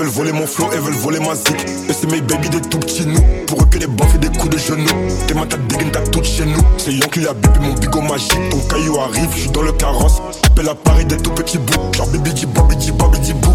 veulent 0.00 0.08
voler 0.08 0.32
mon 0.32 0.46
flow 0.46 0.66
et 0.72 0.78
veulent 0.78 0.94
voler 0.94 1.20
ma 1.20 1.34
zik. 1.34 1.56
Et 1.88 1.92
c'est 1.92 2.10
mes 2.10 2.20
baby 2.20 2.48
des 2.48 2.60
tout 2.60 2.78
petits 2.78 3.06
nous. 3.06 3.20
Pour 3.46 3.62
eux 3.62 3.66
que 3.70 3.78
les 3.78 3.86
baffes 3.86 4.14
et 4.14 4.18
des 4.18 4.28
coups 4.28 4.50
de 4.50 4.58
genoux. 4.58 4.86
Tes 5.26 5.34
mains 5.34 5.46
t'as 5.46 5.58
dégaine, 5.58 5.90
t'as 5.90 6.00
tout 6.00 6.24
chez 6.24 6.46
nous. 6.46 6.62
C'est 6.78 6.92
Yankee 6.92 7.26
a 7.26 7.34
bébé 7.34 7.58
mon 7.60 7.74
bigot 7.74 8.00
magique. 8.00 8.50
Ton 8.50 8.60
caillou 8.68 8.98
arrive, 8.98 9.28
je 9.34 9.40
suis 9.40 9.50
dans 9.50 9.62
le 9.62 9.72
carrosse. 9.72 10.22
Appelle 10.46 10.68
à 10.68 10.74
Paris 10.74 11.04
des 11.04 11.18
tout 11.18 11.32
petits 11.32 11.58
bouts. 11.58 11.92
Genre 11.94 12.06
baby 12.08 12.32
dit 12.32 12.46
baby 12.46 12.76
dit 12.76 12.92
baby 12.92 13.18
dit 13.20 13.34
bou. 13.34 13.52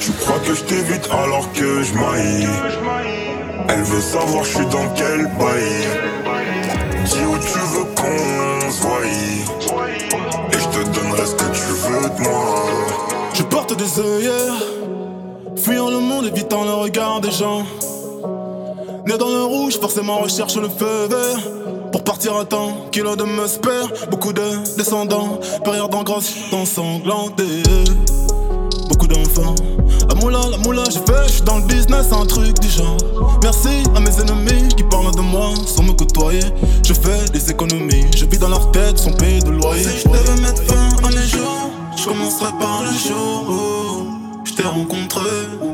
Tu 0.00 0.12
crois 0.12 0.38
que 0.46 0.54
je 0.54 1.12
alors 1.12 1.52
que 1.52 1.82
je. 1.82 1.92
Elle 3.68 3.82
veut 3.82 4.00
savoir 4.00 4.44
je 4.44 4.50
suis 4.50 4.66
dans 4.66 4.88
quel 4.94 5.24
bail. 5.38 5.88
Dis 7.04 7.24
où 7.26 7.38
tu 7.38 7.58
veux 7.58 7.84
qu'on 7.96 8.70
se 8.70 8.82
voie. 8.82 9.00
Et 10.52 10.58
je 10.58 10.68
te 10.68 11.00
donnerai 11.00 11.26
ce 11.26 11.34
que 11.34 11.44
tu 11.52 11.62
veux 11.62 12.08
de 12.08 12.22
moi. 12.22 12.66
Je 13.34 13.42
porte 13.42 13.76
des 13.76 14.00
œillères 14.00 14.87
Fuyant 15.60 15.90
le 15.90 15.98
monde, 15.98 16.26
évitant 16.26 16.64
le 16.64 16.72
regard 16.72 17.20
des 17.20 17.32
gens. 17.32 17.64
Né 19.06 19.18
dans 19.18 19.28
le 19.28 19.44
rouge, 19.44 19.78
forcément 19.80 20.18
recherche 20.18 20.56
le 20.56 20.68
feu 20.68 21.08
vert. 21.08 21.38
Pour 21.90 22.04
partir 22.04 22.36
à 22.36 22.44
temps, 22.44 22.86
kilo 22.92 23.16
de 23.16 23.24
perd 23.58 24.10
Beaucoup 24.10 24.32
de 24.32 24.42
descendants, 24.76 25.40
période 25.64 25.92
en 25.94 26.02
grosse, 26.04 26.32
ensanglantés. 26.52 27.62
Beaucoup 28.88 29.08
d'enfants. 29.08 29.56
La 30.08 30.14
moula, 30.14 30.40
la 30.50 30.58
moula, 30.58 30.84
j'ai 30.84 31.00
fait, 31.00 31.28
j'suis 31.28 31.42
dans 31.42 31.58
le 31.58 31.64
business, 31.64 32.12
un 32.12 32.26
truc 32.26 32.58
du 32.60 32.68
genre. 32.68 32.96
Merci 33.42 33.82
à 33.96 34.00
mes 34.00 34.20
ennemis 34.20 34.68
qui 34.76 34.84
parlent 34.84 35.14
de 35.14 35.20
moi 35.20 35.54
sans 35.66 35.82
me 35.82 35.92
côtoyer. 35.92 36.44
Je 36.86 36.92
fais 36.92 37.30
des 37.32 37.50
économies, 37.50 38.06
je 38.16 38.24
vis 38.26 38.38
dans 38.38 38.48
leur 38.48 38.70
tête 38.70 38.98
sans 38.98 39.12
payer 39.12 39.40
de 39.40 39.50
loyer. 39.50 39.82
Si 39.82 40.02
je 40.04 40.08
devais 40.08 40.40
mettre 40.40 40.62
fin 40.62 40.88
à 41.04 41.10
mes 41.10 41.26
jours, 41.26 41.70
je 41.96 42.04
commencerai 42.04 42.52
par 42.60 42.82
le 42.82 42.92
jour 42.92 43.67
rencontré, 44.78 45.30
rencontré 45.60 45.67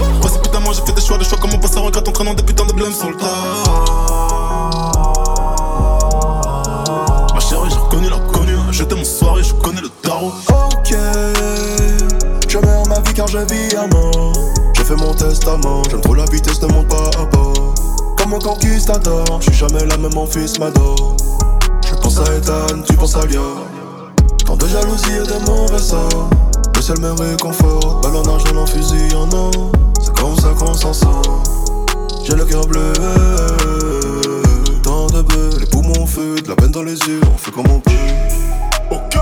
sur 0.00 0.08
le 0.08 0.12
tas. 0.14 0.20
Précipitamment 0.20 0.72
j'ai 0.72 0.82
fait 0.82 0.92
des 0.92 1.00
choix, 1.00 1.18
des 1.18 1.24
choix 1.24 1.38
comme 1.38 1.54
on 1.54 1.58
passe 1.58 1.76
à 1.76 1.80
regret 1.80 2.06
entraînant 2.06 2.34
des 2.34 2.42
putains 2.42 2.66
de 2.66 2.72
blême 2.72 2.92
sur 2.92 3.10
le 3.10 3.16
tas. 3.16 3.26
Ma 7.34 7.40
chérie, 7.40 7.70
j'ai 7.70 7.78
reconnu 7.78 8.08
la 8.08 8.18
connue, 8.32 8.58
j'étais 8.70 8.94
mon 8.94 9.04
soirée, 9.04 9.42
je 9.42 9.54
connais 9.54 9.80
le 9.80 9.88
tarot. 10.02 10.32
Ok, 10.48 10.94
je 12.48 12.58
meurs 12.58 12.86
ma 12.88 13.00
vie 13.00 13.14
car 13.14 13.28
je 13.28 13.38
vis 13.38 13.76
à 13.76 13.86
mort. 13.88 14.32
J'ai 14.76 14.84
fait 14.84 14.96
mon 14.96 15.14
testament, 15.14 15.82
j'aime 15.90 16.00
trop 16.00 16.14
la 16.14 16.24
vitesse, 16.26 16.60
ne 16.62 16.68
monte 16.68 16.88
pas 16.88 17.10
à 17.18 17.24
bord. 17.26 17.74
Comme 18.16 18.34
un 18.34 18.38
conquistador, 18.38 19.24
je 19.40 19.50
suis 19.50 19.58
jamais 19.58 19.84
la 19.84 19.96
même, 19.96 20.14
mon 20.14 20.26
fils 20.26 20.58
m'adore. 20.58 21.16
Je 21.86 21.94
pense 21.94 22.18
à 22.18 22.34
Ethan, 22.34 22.82
tu 22.86 22.94
penses 22.94 23.16
à 23.16 23.26
Lia. 23.26 23.40
Tant 24.44 24.56
de 24.56 24.66
jalousie 24.66 25.12
et 25.12 25.26
de 25.26 25.46
mauvais 25.46 25.78
sorts. 25.78 26.28
Le 26.74 26.82
seul 26.82 26.98
me 27.00 27.10
réconfort, 27.12 28.00
balle 28.02 28.16
en 28.16 28.24
argent 28.24 28.56
en 28.56 28.66
fusil 28.66 29.14
en 29.14 29.30
or. 29.36 29.52
C'est 30.02 30.14
comme 30.16 30.36
ça 30.36 30.48
qu'on 30.58 30.74
s'en 30.74 30.92
sort. 30.92 31.42
J'ai 32.24 32.34
le 32.34 32.44
cœur 32.44 32.66
bleu, 32.66 32.92
tant 34.82 35.06
de 35.06 35.22
bleu, 35.22 35.50
les 35.58 35.66
poumons 35.66 36.06
feu, 36.06 36.36
de 36.40 36.48
la 36.48 36.56
peine 36.56 36.70
dans 36.70 36.82
les 36.82 36.98
yeux, 36.98 37.20
on 37.32 37.38
fait 37.38 37.50
comme 37.50 37.70
on 37.70 37.80
peut. 37.80 37.90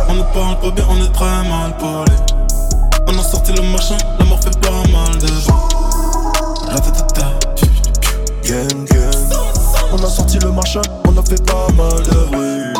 On 0.08 0.14
ne 0.14 0.22
parle 0.34 0.58
pas 0.60 0.70
bien, 0.70 0.84
on 0.90 1.04
est 1.04 1.12
très 1.12 1.48
mal 1.48 1.76
poli. 1.78 2.16
On 3.06 3.18
a 3.18 3.22
sorti 3.22 3.52
le 3.52 3.62
machin, 3.62 3.96
la 4.18 4.24
mort 4.24 4.40
fait 4.42 4.58
pas 4.60 4.70
mal 4.70 5.18
de 5.18 5.28
Gang, 8.42 8.84
gang. 8.86 9.38
On 9.92 10.02
a 10.02 10.08
sorti 10.08 10.38
le 10.38 10.50
machin, 10.50 10.80
on 11.06 11.16
a 11.16 11.22
fait 11.22 11.44
pas 11.44 11.68
mal 11.76 12.02
de 12.02 12.30
bruit. 12.30 12.72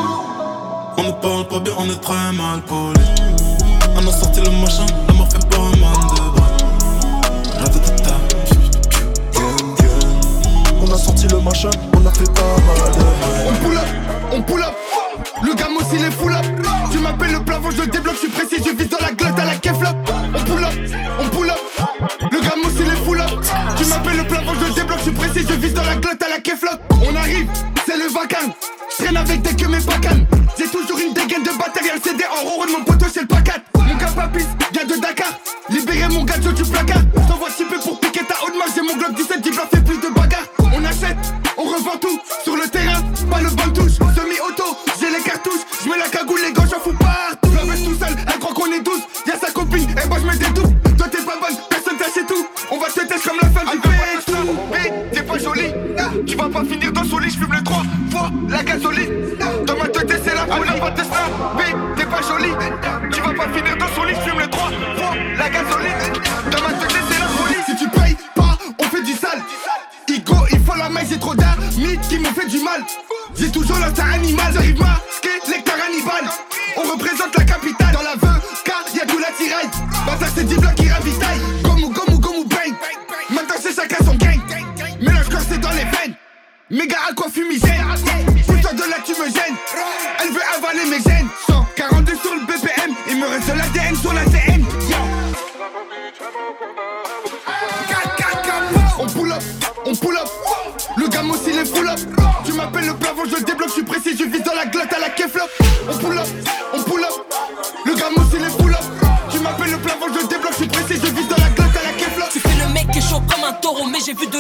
On 0.96 1.02
ne 1.02 1.12
parle 1.12 1.46
pas 1.46 1.60
bien, 1.60 1.74
on 1.78 1.84
est 1.84 2.00
très 2.00 2.32
mal 2.32 2.62
poli. 2.66 3.00
On 3.96 4.06
a 4.06 4.12
sorti 4.12 4.40
le 4.40 4.50
machin, 4.50 4.86
le 11.30 11.40
machin, 11.40 11.70
on 11.94 12.06
a 12.06 12.10
fait 12.12 12.32
pas 12.32 12.42
mal 12.66 12.76
On 13.46 13.54
pull 13.64 13.76
up, 13.76 13.86
on 14.32 14.42
pull 14.42 14.62
up. 14.62 14.74
Le 15.42 15.54
gamme 15.54 15.76
aussi 15.76 16.02
les 16.02 16.10
full 16.10 16.32
up. 16.32 16.44
Tu 16.90 16.98
m'appelles 16.98 17.32
le 17.32 17.40
plafond, 17.40 17.70
je 17.70 17.82
débloque, 17.82 18.14
je 18.14 18.18
suis 18.20 18.28
précis, 18.28 18.62
je 18.64 18.76
vise 18.76 18.88
dans 18.88 18.98
la 19.00 19.12
glotte 19.12 19.38
à 19.38 19.44
la 19.44 19.54
keflop. 19.56 19.96
On 20.34 20.44
pull 20.44 20.64
up, 20.64 20.72
on 21.20 21.28
pull 21.28 21.50
up. 21.50 21.58
Le 22.30 22.40
gamme 22.40 22.64
aussi 22.66 22.84
les 22.84 22.96
full 23.04 23.20
up. 23.20 23.30
Tu 23.76 23.84
m'appelles 23.86 24.16
le 24.16 24.24
plafond, 24.24 24.52
je 24.60 24.74
débloque, 24.74 24.98
je 24.98 25.02
suis 25.04 25.12
précis, 25.12 25.46
je 25.48 25.54
vise 25.54 25.74
dans 25.74 25.84
la 25.84 25.96
glotte 25.96 26.22
à 26.22 26.28
la 26.28 26.40
keflop. 26.40 26.78
On 26.90 27.14
arrive, 27.14 27.48
c'est 27.86 27.96
le 27.96 28.08
vacan. 28.12 28.52
Je 28.90 29.04
traîne 29.04 29.16
avec 29.16 29.42
des 29.42 29.54
que 29.54 29.68
mes 29.68 29.80
bacanes. 29.80 30.26
J'ai 30.58 30.66
toujours 30.68 30.98
une 30.98 31.14
dégaine 31.14 31.42
de 31.42 31.50
matériel 31.50 32.00
CD 32.02 32.24
en 32.24 32.48
rond 32.48 32.64
mon 32.78 32.84
poteau 32.84 33.06
chez 33.12 33.20
le 33.20 33.26
pacat. 33.26 33.58
Mon 33.74 33.96
gars 33.96 34.10
papis 34.14 34.44
vient 34.72 34.84
de 34.84 35.00
Dakar. 35.00 35.38
Libérez 35.70 36.08
mon 36.08 36.24
gars 36.24 36.38
du 36.38 36.62
placard. 36.64 37.02
T'envoies 37.28 37.50
si 37.56 37.64
peu 37.64 37.78
pour 37.78 38.00
piquer 38.00 38.24
ta 38.26 38.34
haute 38.44 38.54
main. 38.58 38.64
J'ai 38.74 38.82
mon 38.82 38.96
globe 38.96 39.14
17 39.14 39.40
qui 39.42 39.50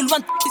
vu 0.08 0.14
de 0.14 0.18
loin 0.18 0.18
qui. 0.42 0.48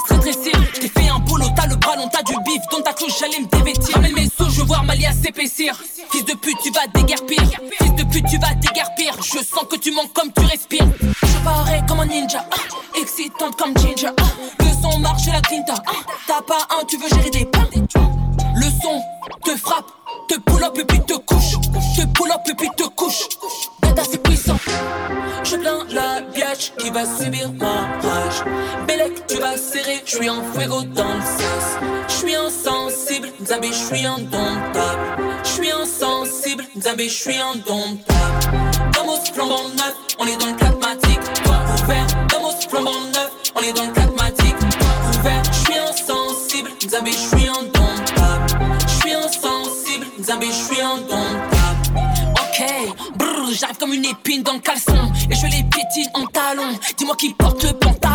J't'ai 0.74 0.90
fait 0.90 1.10
un 1.10 1.20
boulot, 1.20 1.46
t'as 1.56 1.68
le 1.68 1.76
bras 1.76 1.96
t'as 2.12 2.24
du 2.24 2.34
bif, 2.46 2.62
dans 2.72 2.82
ta 2.82 2.94
cloche, 2.94 3.20
j'allais 3.20 3.40
me 3.40 3.48
dévêtir. 3.48 3.96
Ramène 3.96 4.14
mes 4.14 4.26
sous, 4.26 4.50
je 4.50 4.62
veux 4.62 4.66
voir 4.66 4.84
Malia 4.84 5.12
s'épaissir. 5.12 5.76
Fils 6.12 6.26
de 6.26 6.34
pute, 6.34 6.58
tu 6.64 6.72
vas 6.72 6.88
déguerpir. 6.94 7.40
Fils 7.80 7.96
de 7.96 8.04
pute, 8.04 8.26
tu 8.30 8.38
vas 8.40 8.54
déguerpir. 8.56 9.16
Je 9.22 9.40
sens 9.40 9.66
que 9.70 9.78
tu 9.78 9.92
manques 9.92 10.14
comme 10.14 10.32
tu 10.32 10.46
respires. 10.46 10.88
Je 11.02 11.44
parais 11.44 11.82
comme 11.88 12.00
un 12.02 12.06
ninja, 12.06 12.46
ah, 12.52 13.00
excitante 13.00 13.56
comme 13.58 13.78
Ginger. 13.78 14.10
ah. 14.20 14.24
Le 14.60 14.70
son 14.82 15.00
marche 15.00 15.28
la 15.28 15.42
quinta. 15.42 15.76
ah. 15.86 15.92
T'as 16.28 16.42
pas 16.42 16.68
un, 16.80 16.86
tu 16.86 16.98
veux 16.98 17.10
gérer 17.10 17.30
des 17.30 17.46
pains. 17.46 17.68
Le 18.56 18.66
son 18.82 19.02
te 19.44 19.56
frappe, 19.58 19.86
te 20.30 20.40
pull 20.40 20.64
up 20.64 20.78
et 20.80 20.86
puis 20.86 21.00
te 21.02 21.14
couche. 21.14 21.54
Te 21.96 22.06
pull 22.08 22.32
up 22.32 22.42
et 22.50 22.54
puis 22.56 22.70
te 22.76 22.84
couche. 22.84 23.28
Dada, 23.82 24.04
c'est 24.10 24.22
puissant. 24.22 24.58
Je 25.44 25.56
plains 25.56 25.86
la 25.92 26.22
biatch 26.22 26.74
qui 26.78 26.90
va 26.90 27.06
subir 27.06 27.52
ma 27.54 27.88
rage. 28.02 28.44
Bellec, 28.88 29.14
serrer, 29.56 30.02
je 30.06 30.16
suis 30.18 30.30
en 30.30 30.42
fuego 30.54 30.82
dans 30.82 31.14
le 31.14 31.22
sas. 31.22 31.78
Je 32.08 32.14
suis 32.14 32.36
insensible, 32.36 33.30
Nzambi, 33.40 33.68
je 33.68 33.96
suis 33.96 34.06
indomptable. 34.06 35.00
Je 35.44 35.50
suis 35.50 35.72
insensible, 35.72 36.66
Nzambi, 36.76 37.08
je 37.08 37.14
suis 37.14 37.38
indomptable. 37.38 38.92
Damos 38.94 39.24
flambant 39.34 39.70
neuf, 39.70 39.96
on 40.20 40.26
est 40.26 40.38
dans 40.38 40.48
le 40.48 40.56
catmatique. 40.56 41.22
Toi 41.44 41.58
ouvert, 41.84 42.08
Damos 42.30 42.60
flambant 42.68 43.00
neuf, 43.14 43.32
on 43.56 43.62
est 43.62 43.74
dans 43.74 43.86
le 43.86 43.94
catmatique. 43.94 44.58
Toi 44.58 45.20
ouvert, 45.20 45.44
je 45.46 45.60
suis 45.60 45.78
insensible, 45.78 46.72
Nzambi, 46.86 47.12
je 47.12 47.18
suis 47.18 47.48
indomptable. 47.48 48.68
Je 48.88 48.94
suis 49.02 49.14
insensible, 49.14 50.06
Nzambi, 50.20 50.48
je 50.48 50.74
suis 50.74 50.82
indomptable. 50.82 51.48
Ok, 52.32 52.64
brrr, 53.16 53.52
j'arrive 53.54 53.78
comme 53.78 53.94
une 53.94 54.06
épine 54.06 54.44
dans 54.44 54.54
le 54.54 54.60
caleçon 54.60 55.12
Et 55.30 55.36
je 55.36 55.46
les 55.46 55.64
piétine 55.64 56.10
en 56.16 56.26
talon 56.26 56.78
Dis-moi 56.98 57.16
qui 57.16 57.34
porte 57.34 57.64
le 57.64 57.74
pantalon 57.74 58.07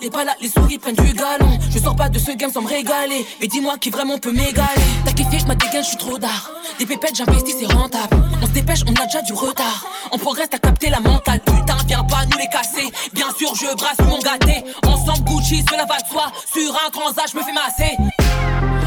N'est 0.00 0.10
pas 0.10 0.24
là, 0.24 0.34
les 0.40 0.48
souris 0.48 0.78
prennent 0.78 0.94
du 0.94 1.12
galon. 1.12 1.58
Je 1.70 1.78
sors 1.78 1.96
pas 1.96 2.08
de 2.08 2.18
ce 2.18 2.32
game 2.32 2.52
sans 2.52 2.62
me 2.62 2.68
régaler. 2.68 3.24
Et 3.40 3.48
dis-moi 3.48 3.76
qui 3.78 3.90
vraiment 3.90 4.18
peut 4.18 4.32
m'égaler. 4.32 4.66
T'as 5.04 5.12
kiffé 5.12 5.38
ma 5.46 5.54
dégaine, 5.54 5.82
je 5.82 5.88
suis 5.88 5.96
trop 5.96 6.18
d'art. 6.18 6.50
Des 6.78 6.86
pépettes, 6.86 7.16
j'investis, 7.16 7.56
c'est 7.58 7.72
rentable. 7.72 8.16
On 8.42 8.46
se 8.46 8.52
dépêche, 8.52 8.80
on 8.86 8.92
a 9.00 9.06
déjà 9.06 9.22
du 9.22 9.32
retard. 9.32 9.86
On 10.12 10.18
progresse, 10.18 10.48
t'as 10.50 10.58
capté 10.58 10.90
la 10.90 11.00
mentale. 11.00 11.40
Putain, 11.40 11.76
viens 11.86 12.04
pas 12.04 12.24
nous 12.30 12.38
les 12.38 12.48
casser. 12.48 12.90
Bien 13.12 13.28
sûr, 13.36 13.54
je 13.54 13.74
brasse 13.76 13.98
mon 14.06 14.18
gâté. 14.18 14.64
Ensemble, 14.86 15.24
Gucci, 15.24 15.64
cela 15.68 15.84
va 15.84 16.00
de 16.00 16.08
soi. 16.08 16.32
Sur 16.52 16.74
un 16.86 16.90
transat, 16.90 17.26
je 17.32 17.36
me 17.36 17.42
fais 17.42 17.52
masser. 17.52 17.96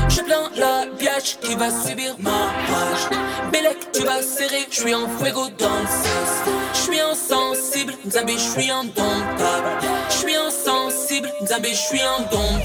Je 0.10 0.22
plains 0.24 0.50
la 0.58 0.88
biatch 1.00 1.38
qui 1.42 1.56
va 1.56 1.70
subir 1.70 2.16
ma 2.20 2.32
rage. 2.32 3.20
Bellec, 3.52 3.92
tu 3.94 4.04
vas 4.04 4.22
serrer, 4.22 4.68
je 4.70 4.82
suis 4.82 4.94
en 4.94 5.08
fuego 5.08 5.48
dans. 5.58 5.70
Je 6.74 6.80
suis 6.80 7.00
insensible, 7.00 7.94
Nzambi, 8.06 8.34
je 8.34 8.60
suis 8.60 8.70
indomptable. 8.70 9.70
Je 10.10 10.16
suis 10.16 10.36
insensible, 10.36 10.91
Nzambi, 10.92 11.70
je 11.70 11.76
suis 11.76 12.02
indomptable. 12.02 12.62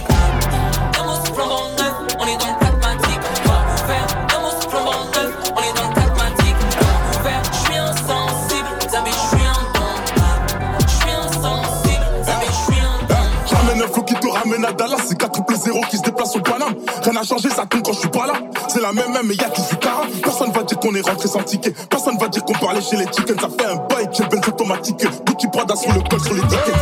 Damos 0.93 1.25
flambant 1.33 1.69
neuf, 1.79 1.95
on 2.19 2.27
est 2.27 2.37
dans 2.39 2.47
le 2.49 2.59
pragmatique. 2.59 3.21
Toi 3.45 3.55
ouvert, 3.85 4.07
Damos 4.29 4.61
flambant 4.69 5.05
neuf, 5.15 5.33
on 5.55 5.61
est 5.61 5.75
dans 5.77 5.89
le 5.89 5.95
pragmatique. 5.95 6.57
Toi 6.71 7.21
ouvert, 7.21 7.43
je 7.53 7.59
suis 7.59 7.77
insensible, 7.77 8.69
Nzambi, 8.89 9.11
je 9.13 9.37
suis 9.37 9.47
indomptable. 9.47 10.59
Je 10.81 10.93
suis 10.93 11.11
insensible, 11.11 12.05
Nzambi, 12.21 12.47
je 12.47 12.73
suis 12.73 12.81
indomptable. 12.81 13.57
Ramène 13.57 13.83
un 13.83 13.87
flow 13.87 14.03
qui 14.03 14.15
te 14.15 14.27
ramène 14.27 14.65
à 14.65 14.73
Dallas, 14.73 14.97
c'est 15.09 15.19
4 15.19 15.33
triple 15.33 15.55
0 15.55 15.81
qui 15.89 15.97
se 15.99 16.03
déplace 16.03 16.35
au 16.35 16.41
Paname. 16.41 16.75
Rien 17.05 17.13
n'a 17.13 17.23
changé, 17.23 17.49
ça 17.49 17.65
tombe 17.65 17.83
quand 17.83 17.93
je 17.93 18.01
suis 18.01 18.09
pas 18.09 18.27
là. 18.27 18.35
C'est 18.69 18.83
la 18.83 18.93
même 18.93 19.17
mais 19.25 19.35
y'a 19.37 19.49
18 19.49 19.79
carats. 19.79 20.03
Personne 20.23 20.51
va 20.51 20.65
dire 20.65 20.79
qu'on 20.81 20.95
est 20.95 21.09
rentré 21.09 21.29
sans 21.29 21.43
ticket. 21.45 21.71
Personne 21.89 22.19
va 22.19 22.27
dire 22.27 22.45
qu'on 22.45 22.55
parlait 22.55 22.81
chez 22.81 22.97
les 22.97 23.07
chickens. 23.07 23.41
Ça 23.41 23.49
fait 23.49 23.67
un 23.67 23.77
bail, 23.77 24.09
j'ai 24.13 24.25
benz 24.25 24.49
automatique. 24.49 25.07
Gucci 25.25 25.47
Prada 25.49 25.77
sur 25.77 25.93
le 25.93 26.01
col, 26.01 26.21
sur 26.21 26.35
les 26.35 26.43
tickets. 26.43 26.75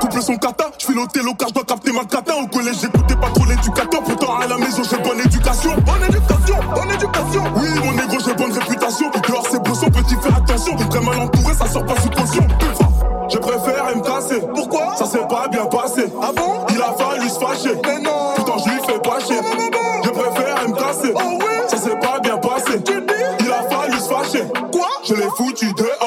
Couple 0.00 0.22
son 0.22 0.36
kata, 0.36 0.69
je 0.90 0.92
fais 0.92 0.98
l'hôtel 0.98 1.22
car 1.38 1.52
dois 1.52 1.64
capter 1.64 1.92
ma 1.92 2.04
kata. 2.04 2.34
Au 2.36 2.46
collège, 2.46 2.76
j'écoutais 2.80 3.16
pas 3.16 3.30
trop 3.30 3.44
l'éducateur. 3.44 4.02
Pourtant, 4.02 4.36
à 4.38 4.46
la 4.46 4.56
maison, 4.56 4.82
j'ai 4.88 4.98
bonne 4.98 5.20
éducation. 5.20 5.70
Bonne 5.86 6.04
éducation, 6.08 6.56
bonne 6.74 6.90
éducation. 6.90 7.44
Oui, 7.56 7.68
mon 7.84 7.92
négro, 7.92 8.18
j'ai 8.24 8.34
bonne 8.34 8.52
réputation. 8.52 9.10
Dehors, 9.10 9.46
c'est 9.50 9.62
beau, 9.62 9.74
son 9.74 9.90
petit, 9.90 10.16
fais 10.22 10.32
attention. 10.34 10.76
Très 10.76 11.00
mal 11.00 11.18
entouré, 11.20 11.54
ça 11.54 11.66
sort 11.66 11.84
pas 11.84 12.00
sous 12.00 12.10
caution. 12.10 12.46
Je 13.28 13.38
préfère 13.38 13.96
me 13.96 14.02
casser. 14.02 14.40
Pourquoi? 14.54 14.96
Ça 14.96 15.06
s'est 15.06 15.26
pas 15.28 15.46
bien 15.48 15.66
passé. 15.66 16.06
Ah 16.20 16.30
bon? 16.34 16.66
Il 16.70 16.82
a 16.82 16.92
fallu 16.98 17.28
se 17.28 17.38
fâcher. 17.38 17.80
Mais 17.84 18.00
non 18.00 18.32
Pourtant 18.34 18.58
je 18.58 18.70
lui 18.70 18.80
fais 18.86 18.98
pas 18.98 19.20
chier. 19.20 19.36
Je 20.04 20.10
préfère 20.10 20.68
me 20.68 20.74
casser. 20.74 21.12
Oh 21.14 21.38
oui? 21.38 21.46
Ça 21.68 21.76
s'est 21.76 21.96
pas 22.00 22.18
bien 22.20 22.36
passé. 22.38 22.82
Tu 22.84 23.00
dis? 23.00 23.24
Il 23.40 23.52
a 23.52 23.62
fallu 23.70 23.96
se 23.98 24.08
fâcher. 24.08 24.44
Quoi? 24.72 24.88
Je 25.04 25.14
l'ai 25.14 25.28
foutu 25.36 25.72
dehors. 25.74 25.99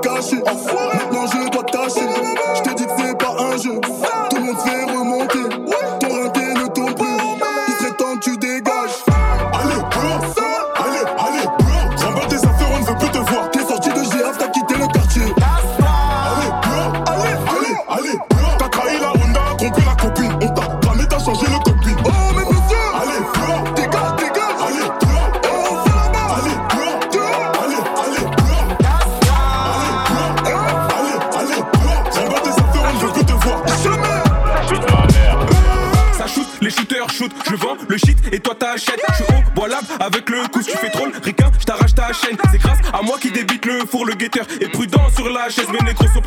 Préféré 0.00 0.40
te 0.40 0.42
cacher. 0.42 0.42
Maintenant 0.94 1.26
je 1.26 1.59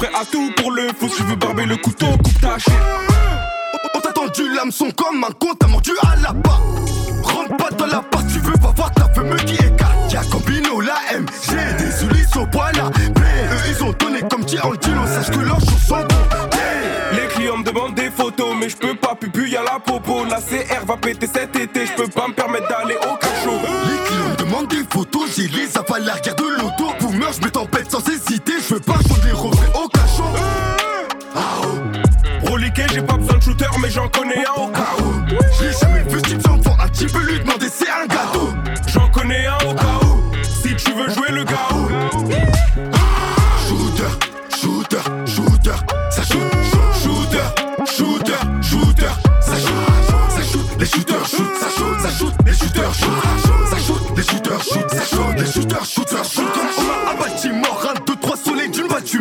Prêts 0.04 0.12
à 0.20 0.26
tout 0.26 0.52
pour 0.58 0.70
le 0.72 0.90
fou. 1.00 1.08
Si 1.08 1.16
tu 1.16 1.24
veux 1.24 1.38
barber 1.38 1.66
le 1.66 1.78
couteau, 1.78 2.08
coupe 2.08 2.42
ta. 2.42 2.58
On 3.96 4.00
t'a 4.02 4.12
tendu 4.12 4.54
l'hameçon 4.54 4.92
comme 4.92 5.24
un 5.24 5.32
con, 5.32 5.56
t'as 5.58 5.68
mordu 5.68 5.92
à 6.02 6.18
la 6.18 6.34
part. 6.34 6.62
Rentre 7.24 7.56
pas 7.56 7.70
dans 7.70 7.86
la 7.86 8.02
part, 8.02 8.28
tu 8.28 8.40
veux 8.40 8.52
pas 8.52 8.74
voir 8.76 8.92
ta 8.92 9.08
femme 9.14 9.34
qui 9.46 9.54
écarte. 9.54 10.12
Y'a 10.12 10.24
Combino, 10.30 10.82
la 10.82 10.98
M, 11.14 11.26
j'ai 11.48 11.86
des 11.86 11.90
souliers 11.90 12.26
au 12.36 12.46
poil 12.48 12.76
là. 12.76 12.92
Eux, 12.98 13.70
ils 13.70 13.82
ont 13.82 13.94
donné 13.94 14.20
comme 14.30 14.46
Tarantino, 14.46 15.08
sache 15.08 15.32
que 15.32 15.40
leurs 15.40 15.62
choses 15.62 15.88
sont 15.88 15.96
bons. 15.96 16.50
Les 17.14 17.28
clients 17.28 17.58
me 17.58 17.64
demandent 17.64 17.96
des 17.96 18.10
photos, 18.10 18.58
mais 18.60 18.68
je 18.68 18.76
peux 18.76 18.96
pas, 18.96 19.16
pupu, 19.16 19.50
y'a 19.50 19.64
la 19.64 19.80
popo. 19.80 20.26
La 20.26 20.42
CR 20.42 20.86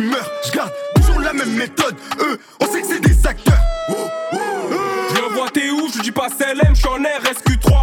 meurs. 0.09 0.29
J'garde 0.51 0.71
toujours 0.95 1.19
la 1.19 1.33
même 1.33 1.53
méthode, 1.55 1.95
eux, 2.19 2.39
on 2.59 2.65
sait 2.65 2.81
que 2.81 2.87
c'est 2.87 2.99
des 2.99 3.27
acteurs. 3.27 3.61
Je 3.89 5.21
le 5.21 5.35
vois, 5.35 5.49
t'es 5.49 5.69
où? 5.69 5.89
Je 5.95 6.01
dis 6.01 6.11
pas 6.11 6.29
CLM, 6.29 6.75
j'suis 6.75 6.87
en 6.87 6.99
RSQ3. 6.99 7.73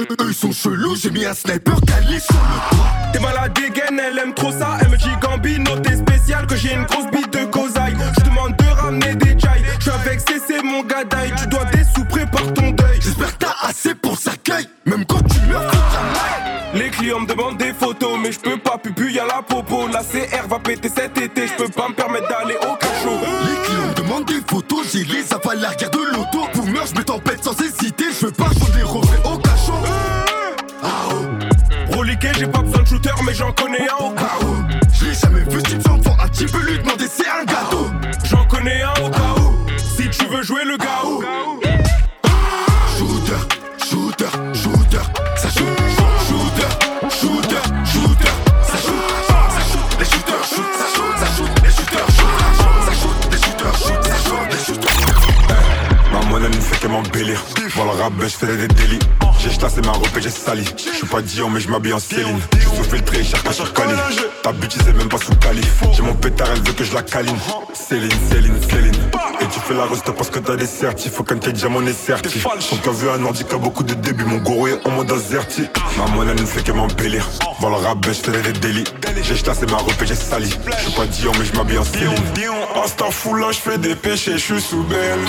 Eux 0.00 0.28
ils 0.28 0.34
sont 0.34 0.52
chelous, 0.52 0.96
j'ai 0.96 1.10
mis 1.10 1.24
un 1.24 1.34
sniper 1.34 1.76
calé 1.86 2.18
sur 2.18 2.34
le 2.34 2.76
toit. 2.76 2.86
T'es 3.12 3.20
malade 3.20 3.52
dégaine, 3.54 4.00
elle 4.00 4.18
aime 4.18 4.34
trop 4.34 4.50
ça. 4.50 4.78
Elle 4.80 4.88
me 4.88 4.96
dit 4.96 5.10
Gambino, 5.20 5.78
t'es 5.80 5.96
spécial, 5.96 6.46
que 6.46 6.56
j'ai 6.56 6.74
une 6.74 6.84
grosse 6.84 7.06
bite 7.12 7.32
de 7.32 7.44
cosaille. 7.44 7.96
Je 8.18 8.24
demande 8.24 8.56
de 8.56 8.64
ramener 8.64 9.14
des 9.14 9.38
chai. 9.38 9.62
Je 9.78 9.82
suis 9.82 9.90
avec 9.90 10.20
CC, 10.20 10.62
mon 10.64 10.82
gadaille. 10.82 11.32
Tu 11.38 11.46
dois 11.46 11.64
des 11.66 11.84
sous, 11.94 12.04
prépare 12.04 12.52
ton 12.54 12.70
deuil. 12.70 12.98
J'espère 13.00 13.38
que 13.38 13.44
t'as 13.44 13.54
assez 13.68 13.94
pour 13.94 14.18
sa 14.18 14.32
caille, 14.36 14.68
même 14.86 15.04
quand 15.04 15.22
tu 15.28 15.40
meurs. 15.48 15.70
Les 16.74 16.88
clients 16.90 17.20
me 17.20 17.26
demandent 17.26 17.58
des 17.58 17.72
photos, 17.74 18.18
mais 18.20 18.32
je 18.32 18.40
peux 18.40 18.56
pas, 18.56 18.78
pupu, 18.78 19.01
y'a 19.22 19.36
la 19.36 19.42
popo. 19.42 19.88
La 19.88 20.00
CR 20.00 20.48
va 20.48 20.58
péter 20.58 20.88
cet 20.88 21.18
été, 21.18 21.46
je 21.46 21.54
peux 21.54 21.68
pas 21.68 21.88
me 21.88 21.94
permettre 21.94 22.28
d'aller 22.28 22.56
au 22.56 22.76
cachot. 22.76 23.18
Les 23.46 23.62
clients 23.66 23.88
me 23.88 23.94
demandent 23.94 24.26
des 24.26 24.40
photos, 24.46 24.86
j'ai 24.92 25.04
les 25.04 25.32
avalé 25.32 25.64
à 25.64 25.70
l'arrière 25.70 25.90
de 25.90 25.98
l'auto. 25.98 26.46
Boomer, 26.54 26.86
je 26.86 26.98
me 26.98 27.04
tempête 27.04 27.44
sans 27.44 27.58
hésiter, 27.60 28.04
je 28.20 28.26
veux 28.26 28.32
pas 28.32 28.50
des 28.74 28.82
reflets 28.82 29.18
au 29.24 29.38
cachot. 29.38 29.72
Ah 30.82 30.88
oh, 31.10 31.96
Reliqué, 31.96 32.28
j'ai 32.38 32.46
pas 32.46 32.62
besoin 32.62 32.82
de 32.82 32.88
shooter, 32.88 33.10
mais 33.24 33.34
j'en 33.34 33.52
connais 33.52 33.88
un 33.88 34.04
au 34.04 34.10
cas 34.10 34.41
rap, 58.02 58.12
je 58.20 58.28
fais 58.28 58.56
des 58.56 58.68
délits. 58.68 58.98
J'ai 59.38 59.50
chassé 59.50 59.80
ma 59.80 59.92
robe 59.92 60.06
et 60.16 60.22
j'ai 60.22 60.30
sali. 60.30 60.64
Je 60.76 60.96
suis 60.96 61.06
pas 61.06 61.22
Dion, 61.22 61.48
mais 61.50 61.60
je 61.60 61.68
m'habille 61.68 61.92
en 61.92 61.98
Céline. 61.98 62.38
Je 62.54 62.60
suis 62.60 62.76
sous 62.76 62.84
filtré, 62.84 63.22
cherche 63.22 63.42
pas 63.42 63.52
sur 63.52 63.72
Cali. 63.72 63.92
Ta 64.42 64.52
bitch, 64.52 64.74
c'est 64.84 64.96
même 64.96 65.08
pas 65.08 65.18
sous 65.18 65.34
Cali. 65.36 65.62
J'ai 65.92 66.02
mon 66.02 66.14
pétard, 66.14 66.48
elle 66.52 66.62
veut 66.62 66.72
que 66.72 66.84
je 66.84 66.94
la 66.94 67.02
câline. 67.02 67.36
Céline, 67.74 68.10
Céline, 68.30 68.56
Céline. 68.68 68.94
Et 69.40 69.46
tu 69.46 69.60
fais 69.60 69.74
la 69.74 69.84
reste 69.84 70.10
parce 70.12 70.30
que 70.30 70.38
t'as 70.40 70.56
des 70.56 70.66
certifs. 70.66 71.12
Faut 71.12 71.22
qu'un 71.22 71.38
t'ait 71.38 71.52
diamant 71.52 71.82
est 71.82 71.92
certif. 71.92 72.46
Son 72.60 72.76
cœur 72.76 72.92
veut 72.92 73.10
un 73.10 73.24
handicap, 73.24 73.60
beaucoup 73.60 73.84
de 73.84 73.94
débuts. 73.94 74.24
Mon 74.24 74.38
gourou 74.38 74.68
est 74.68 74.86
en 74.86 74.90
mode 74.90 75.10
azerti. 75.10 75.68
Ma 75.98 76.06
monnaie 76.12 76.34
ne 76.34 76.46
fait 76.46 76.62
que 76.62 76.72
m'embellir. 76.72 77.28
Dans 77.60 77.70
le 77.70 77.76
rap, 77.76 77.98
je 78.04 78.30
des 78.30 78.52
délits. 78.52 78.84
J'ai 79.22 79.36
chassé 79.36 79.66
ma 79.66 79.78
robe 79.78 79.92
et 80.00 80.06
j'ai 80.06 80.14
sali. 80.14 80.50
Je 80.50 80.82
suis 80.82 80.92
pas 80.92 81.06
Dion, 81.06 81.32
mais 81.38 81.44
je 81.44 81.56
m'habille 81.56 81.78
en 81.78 81.84
Céline. 81.84 82.14
Hasta 82.82 83.04
là, 83.04 83.52
je 83.52 83.58
fais 83.58 83.78
des 83.78 83.94
péchés, 83.94 84.32
je 84.32 84.54
suis 84.54 84.60
sous 84.60 84.82
belle 84.84 85.20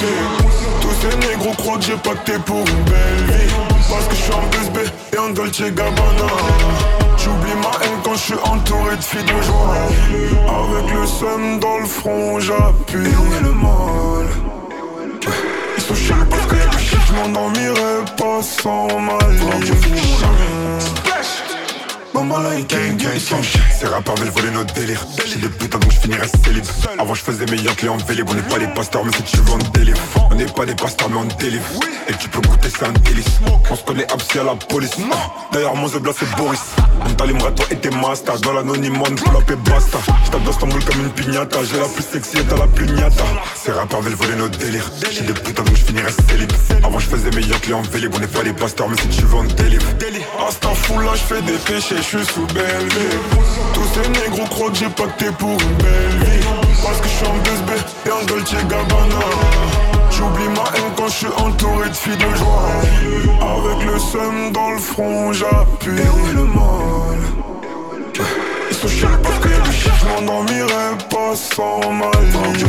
ces 1.03 1.17
négros 1.27 1.53
croient 1.53 1.77
que 1.77 1.83
j'ai 1.83 1.97
pacté 1.97 2.33
pour 2.45 2.59
une 2.59 2.83
belle 2.83 3.37
vie. 3.37 3.53
Parce 3.89 4.07
que 4.07 4.15
je 4.15 4.21
suis 4.21 4.33
en 4.33 4.43
BSB 4.47 4.77
et 5.13 5.17
en 5.17 5.29
Dolce 5.29 5.61
Gabbana. 5.61 6.29
J'oublie 7.17 7.55
ma 7.61 7.85
haine 7.85 7.99
quand 8.03 8.15
je 8.15 8.19
suis 8.19 8.41
entouré 8.43 8.95
de 8.95 9.01
filles 9.01 9.23
de 9.23 9.41
joie. 9.41 9.75
Avec 10.47 10.93
le 10.93 11.05
seum 11.05 11.59
dans 11.59 11.79
le 11.79 11.85
front, 11.85 12.39
j'appuie. 12.39 13.07
Et 13.07 13.15
où 13.15 13.33
est 13.35 13.43
le 13.43 13.53
mal? 13.53 14.27
Ils 15.77 15.83
sont 15.83 15.95
chiants 15.95 16.15
parce 16.29 16.45
que 16.45 16.55
je 17.07 17.13
m'endormirai 17.13 18.05
pas 18.17 18.41
sans 18.41 18.87
ma 18.99 19.17
Maman 22.13 22.43
like 22.43 22.67
gang 22.69 22.95
gang 22.97 23.19
Ces 23.79 23.87
rappeurs 23.87 24.15
veulent 24.15 24.29
voler 24.29 24.51
notre 24.51 24.73
délire. 24.75 25.03
J'ai 25.25 25.39
des 25.39 25.49
putains 25.49 25.79
donc 25.79 25.91
je 25.91 25.99
finirai 25.99 26.27
célib. 26.45 26.63
Avant 26.99 27.15
je 27.15 27.21
faisais 27.23 27.45
meilleur 27.47 27.75
client 27.75 27.97
vélib 28.07 28.29
On 28.29 28.35
n'est 28.35 28.41
pas 28.43 28.59
des 28.59 28.67
pasteurs 28.67 29.03
mais 29.03 29.11
si 29.15 29.23
tu 29.23 29.37
veux 29.37 29.53
on 29.53 29.71
délivre 29.71 29.99
On 30.29 30.35
n'est 30.35 30.45
pas 30.45 30.65
des 30.65 30.75
pasteurs 30.75 31.09
mais 31.09 31.17
on 31.17 31.25
délivre. 31.39 31.65
Et 32.07 32.13
tu 32.13 32.29
peux 32.29 32.41
goûter 32.41 32.69
c'est 32.69 32.85
un 32.85 32.91
délice. 32.91 33.39
On 33.69 33.75
se 33.75 33.83
connaît 33.83 34.11
absi 34.11 34.37
à 34.37 34.43
la 34.43 34.55
police. 34.55 34.91
D'ailleurs 35.51 35.75
mon 35.75 35.87
zebla 35.87 36.11
c'est 36.17 36.29
Boris. 36.37 36.61
On 37.03 37.13
t'allumerait 37.15 37.55
toi 37.55 37.65
et 37.71 37.77
tes 37.77 37.89
masters 37.89 38.39
Dans 38.41 38.53
l'anonymat 38.53 39.05
on 39.09 39.37
up 39.37 39.49
et 39.49 39.69
basta. 39.69 39.97
J'tape 40.25 40.43
d'Istanbul 40.43 40.83
comme 40.85 41.01
une 41.01 41.11
pignata 41.11 41.57
J'ai 41.63 41.79
la 41.79 41.87
plus 41.87 42.03
sexy 42.03 42.37
et 42.37 42.43
t'as 42.43 42.57
la 42.57 42.67
plus 42.67 42.85
niata. 42.85 43.23
Ces 43.55 43.71
rappeurs 43.71 44.01
veulent 44.01 44.13
voler 44.13 44.35
notre 44.35 44.57
délire. 44.59 44.89
J'ai 45.11 45.21
des 45.21 45.33
putains 45.33 45.63
donc 45.63 45.75
je 45.75 45.83
finirai 45.83 46.11
célib. 46.29 46.51
Avant 46.83 46.99
je 46.99 47.07
faisais 47.07 47.31
meilleur 47.31 47.59
client 47.61 47.81
vélib 47.81 48.13
On 48.13 48.19
n'est 48.19 48.27
pas 48.27 48.43
des 48.43 48.53
pasteurs 48.53 48.87
mais 48.87 48.97
si 48.97 49.07
tu 49.07 49.25
veux 49.25 49.35
on 49.35 49.43
délivre 49.43 49.85
Hasta 50.47 50.69
là 50.69 51.11
je 51.15 51.33
fais 51.33 51.41
des 51.41 51.53
péchés 51.53 52.02
je 52.03 52.17
suis 52.17 52.33
sous 52.33 52.45
belle 52.47 52.87
vie 52.89 53.17
Tous 53.73 53.87
ces 53.93 54.09
négros 54.09 54.45
croient 54.49 54.69
que 54.69 54.75
j'ai 54.75 54.89
pacté 54.89 55.25
pour 55.39 55.51
une 55.51 55.75
belle 55.75 56.27
vie. 56.27 56.45
Parce 56.83 56.99
que 56.99 57.07
je 57.07 57.13
suis 57.13 57.25
en 57.25 57.35
BSB 57.35 57.69
et 58.05 58.11
en 58.11 58.25
Dolce 58.25 58.53
Gabbana. 58.69 59.25
J'oublie 60.11 60.49
ma 60.49 60.63
haine 60.75 60.91
quand 60.97 61.07
je 61.07 61.13
suis 61.13 61.27
entouré 61.37 61.89
de 61.89 61.95
filles 61.95 62.17
de 62.17 62.35
joie. 62.35 62.69
Avec 63.41 63.85
le 63.85 63.99
seum 63.99 64.51
dans 64.51 64.71
le 64.71 64.79
front 64.79 65.33
j'appuie. 65.33 65.91
Et 65.91 66.01
est 66.01 66.33
le 66.33 66.45
mal? 66.45 67.19
Ils 68.69 68.75
sont 68.75 68.87
chiants 68.87 69.09
parce 69.21 69.39
que 69.39 69.49
je 69.49 69.89
pas 71.09 71.35
sans 71.35 71.91
ma 71.91 72.11
ligne 72.21 72.65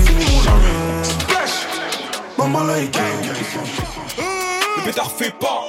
Maman 2.38 2.64
like 2.64 2.98
Le 4.76 4.84
pétard 4.84 5.10
pas, 5.40 5.64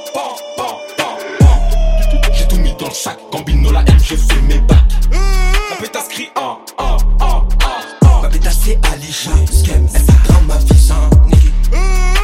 chaque 2.96 3.20
gambino 3.32 3.72
la 3.72 3.82
haine, 3.82 4.00
je 4.02 4.16
fais 4.16 4.42
mes 4.48 4.60
bacs. 4.60 4.78
La 5.12 5.76
pétasse 5.82 6.08
crie 6.08 6.30
ah, 6.36 6.58
ah 6.78 6.98
ah 7.20 7.44
ah 7.60 7.82
ah 8.06 8.22
Ma 8.22 8.30
pétasse 8.30 8.60
c'est 8.64 8.80
Alisha, 8.94 9.32
Skems, 9.52 9.88
elle 9.94 10.02
fait 10.02 10.24
grave 10.24 10.46
ma 10.48 10.58
vie, 10.58 11.52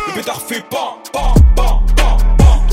Le 0.07 0.13
pétard 0.13 0.41
fait 0.41 0.63
pan, 0.69 0.97
pan, 1.11 1.33
pan, 1.55 1.83
pan, 1.97 2.17
pan. 2.37 2.63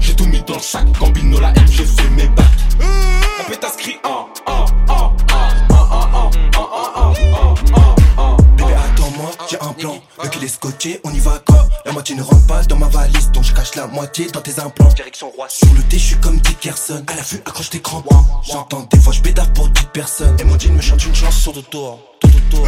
J'ai 0.00 0.14
tout 0.14 0.26
mis 0.26 0.42
dans 0.42 0.54
le 0.54 0.60
sac, 0.60 0.86
gambino 0.98 1.40
la 1.40 1.48
haine, 1.48 1.70
je 1.70 1.82
fais 1.82 2.10
mes 2.10 2.28
bacs. 2.28 2.44
La 2.80 3.44
pétasse 3.48 3.76
crie 3.76 3.98
ah 4.04 4.26
qu'il 10.40 10.46
est 10.46 10.52
scotché, 10.52 11.00
on 11.04 11.12
y 11.12 11.18
va 11.20 11.42
quand 11.44 11.68
La 11.84 11.92
moitié 11.92 12.14
ne 12.14 12.22
rentre 12.22 12.46
pas 12.46 12.62
dans 12.64 12.76
ma 12.76 12.88
valise 12.88 13.30
Donc 13.32 13.44
je 13.44 13.52
cache 13.52 13.74
la 13.74 13.86
moitié 13.86 14.26
dans 14.28 14.40
tes 14.40 14.58
implants 14.58 14.88
Direction 14.94 15.30
roi 15.30 15.46
Sur 15.48 15.72
le 15.74 15.82
thé, 15.82 15.98
je 15.98 16.06
suis 16.06 16.16
comme 16.16 16.38
Dickerson 16.38 17.04
À 17.06 17.16
la 17.16 17.22
vue, 17.22 17.38
accroche 17.44 17.70
tes 17.70 17.80
crampes 17.80 18.08
J'entends 18.42 18.86
des 18.90 18.98
fois, 18.98 19.12
je 19.12 19.20
bédave 19.20 19.52
pour 19.52 19.68
10 19.68 19.86
personnes 19.92 20.36
Et 20.40 20.44
mon 20.44 20.58
jean 20.58 20.74
me 20.74 20.80
chante 20.80 21.04
une 21.04 21.14
chanson 21.14 21.52
de 21.52 21.60
toi 21.60 21.98
autour 22.24 22.66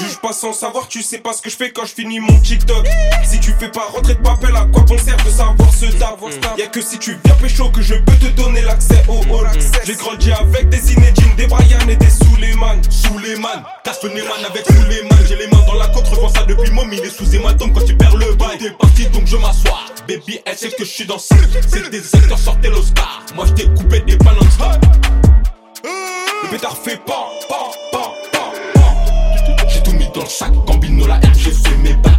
Juge 0.00 0.18
pas 0.20 0.32
sans 0.32 0.52
savoir, 0.52 0.88
tu 0.88 1.02
sais 1.02 1.18
pas 1.18 1.32
ce 1.32 1.42
que 1.42 1.50
je 1.50 1.56
fais 1.56 1.70
quand 1.70 1.84
je 1.84 1.94
finis 1.94 2.18
mon 2.18 2.36
TikTok. 2.40 2.84
Si 3.24 3.38
tu 3.38 3.52
fais 3.58 3.68
pas 3.68 3.86
rentrer 3.92 4.14
de 4.14 4.20
papel, 4.20 4.54
à 4.56 4.66
quoi 4.72 4.82
bon 4.82 4.98
sert 4.98 5.16
de 5.24 5.30
savoir 5.30 5.72
ce 5.72 5.86
taf 5.86 6.18
Y'a 6.58 6.66
que 6.66 6.82
si 6.82 6.98
tu 6.98 7.16
viens 7.24 7.34
pécho 7.36 7.70
que 7.70 7.80
je 7.80 7.94
peux 7.94 8.16
te 8.16 8.26
donner 8.28 8.62
l'accès 8.62 9.04
au 9.08 9.20
hall. 9.32 9.48
J'ai 9.84 9.94
grandi 9.94 10.32
avec 10.32 10.68
des 10.68 10.78
Zinedine, 10.78 11.36
des 11.36 11.46
Brian 11.46 11.78
et 11.88 11.96
des 11.96 12.10
Suleiman. 12.10 12.80
Suleiman, 12.90 13.62
casse 13.84 14.02
le 14.02 14.10
Neyman 14.10 14.44
avec 14.48 14.66
Suleiman. 14.66 15.16
J'ai 15.28 15.36
les 15.36 15.46
mains 15.46 15.64
dans 15.66 15.74
la 15.74 15.88
côte, 15.88 16.08
revends 16.08 16.28
ça 16.28 16.42
depuis. 16.42 16.70
Il 16.92 17.03
est 17.04 17.10
sous 17.10 17.34
hématome 17.34 17.72
quand 17.72 17.84
tu 17.84 17.96
perds 17.96 18.16
le 18.16 18.34
bail. 18.34 18.58
T'es 18.58 18.70
parti 18.70 19.06
donc 19.06 19.26
je 19.26 19.36
m'assois. 19.36 19.80
Baby, 20.08 20.40
elle 20.44 20.56
sait 20.56 20.70
que 20.70 20.84
je 20.84 20.90
suis 20.90 21.06
dans 21.06 21.18
ça. 21.18 21.36
C'est 21.68 21.90
des 21.90 22.16
acteurs 22.16 22.38
sortez 22.38 22.68
l'Oscar. 22.68 23.22
Moi 23.34 23.46
je 23.46 23.52
t'ai 23.52 23.64
coupé 23.68 24.00
des 24.00 24.16
bananes. 24.16 24.38
Le 25.84 26.48
pétard 26.50 26.76
fait 26.76 26.96
pas, 27.04 27.30
pas, 27.48 27.70
pas, 27.92 28.12
pas. 28.32 29.68
J'ai 29.68 29.82
tout 29.82 29.92
mis 29.92 30.08
dans 30.14 30.22
le 30.22 30.28
sac, 30.28 30.52
Gambino 30.66 31.06
la 31.06 31.20
j'ai 31.36 31.50
fait 31.50 31.76
mes 31.82 31.94
bacs. 31.94 32.12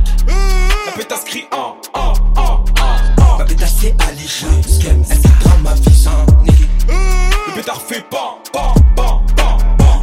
La 0.86 0.92
pétasse 0.92 1.24
crie 1.24 1.46
ah, 1.52 1.74
ah, 1.94 2.14
ah, 2.36 2.64
ah. 2.80 3.36
Ma 3.40 3.46
pétasse 3.46 3.76
c'est 3.82 3.96
Alicia, 4.08 4.48
Skem, 4.68 5.04
elle 5.10 5.18
fait 5.18 5.44
dans 5.44 5.60
ma 5.60 5.74
vie. 5.74 6.68
Le 6.88 7.56
pétard 7.56 7.82
fait 7.82 8.04
pas, 8.10 8.38
pas, 8.52 8.74
pas, 8.96 9.22
pas, 9.36 9.58
pas. 9.78 10.02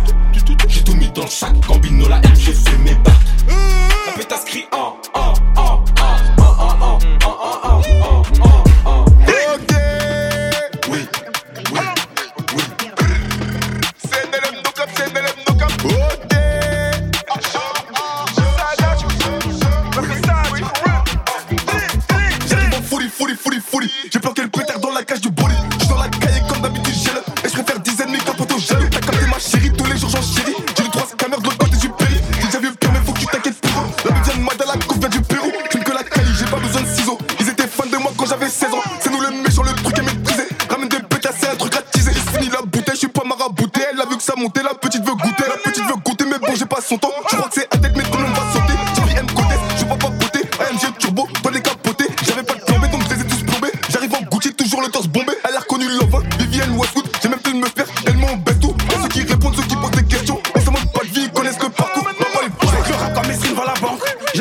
J'ai 0.68 0.82
tout 0.82 0.94
mis 0.94 1.10
dans 1.10 1.22
le 1.22 1.28
sac, 1.28 1.54
Gambino 1.68 2.08
la 2.08 2.20
j'ai 2.34 2.52
fait 2.52 2.78
mes 2.78 2.94
bacs. 2.94 3.91
qui 4.52 4.66
en, 4.70 4.98
en. 5.14 5.31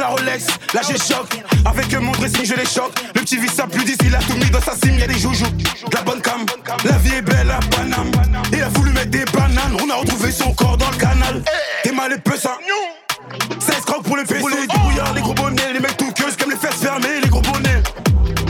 La 0.02 0.08
Rolex, 0.08 0.48
là 0.74 0.82
j'ai 0.88 0.98
choc. 0.98 1.28
Avec 1.64 1.94
mon 1.94 2.12
dressing, 2.14 2.44
je 2.44 2.56
les 2.56 2.66
choque. 2.66 2.94
Le 3.14 3.22
petit 3.22 3.38
vice, 3.38 3.54
ça 3.54 3.68
plus 3.68 3.84
d'ici, 3.84 4.00
il 4.06 4.16
a 4.16 4.20
tout 4.20 4.34
mis 4.34 4.50
dans 4.50 4.62
sa 4.62 4.74
cime, 4.76 4.98
y'a 4.98 5.08
des 5.08 5.20
joujoux. 5.20 5.46
De 5.46 5.96
La 5.96 6.02
bonne 6.02 6.22
cam, 6.22 6.44
la 6.84 6.98
vie 6.98 7.16
est 7.16 7.22
belle 7.22 7.52
à 7.52 7.60
Paname. 7.76 8.12
Il 8.52 8.62
a 8.62 8.70
voulu 8.70 8.92
mettre 8.92 9.12
des 9.12 9.26
bananes, 9.26 9.78
on 9.82 9.90
a 9.90 9.96
retrouvé 9.96 10.32
son 10.32 10.54
corps 10.54 10.78
dans 10.78 10.90
le 10.90 10.98
canal. 10.98 11.44
T'es 11.84 11.92
mal 11.92 12.12
et 12.14 12.18
peu 12.18 12.36
ça. 12.36 12.58
16 13.60 13.76
crocs 13.86 14.04
pour 14.04 14.18
les 14.18 14.26
fesses, 14.26 14.40
pour 14.40 14.50
les 14.50 14.68
débrouillards, 14.68 15.14
les 15.14 15.22
gros 15.22 15.34
bonnets, 15.34 15.74
les 15.74 15.80
mecs 15.80 15.98
tout 15.98 16.12
queues, 16.14 16.32
comme 16.40 16.50
les 16.50 16.58
fesses 16.58 16.82
fermées, 16.82 17.22
les 17.22 17.30
gros 17.30 17.42
bonnets. 17.42 17.84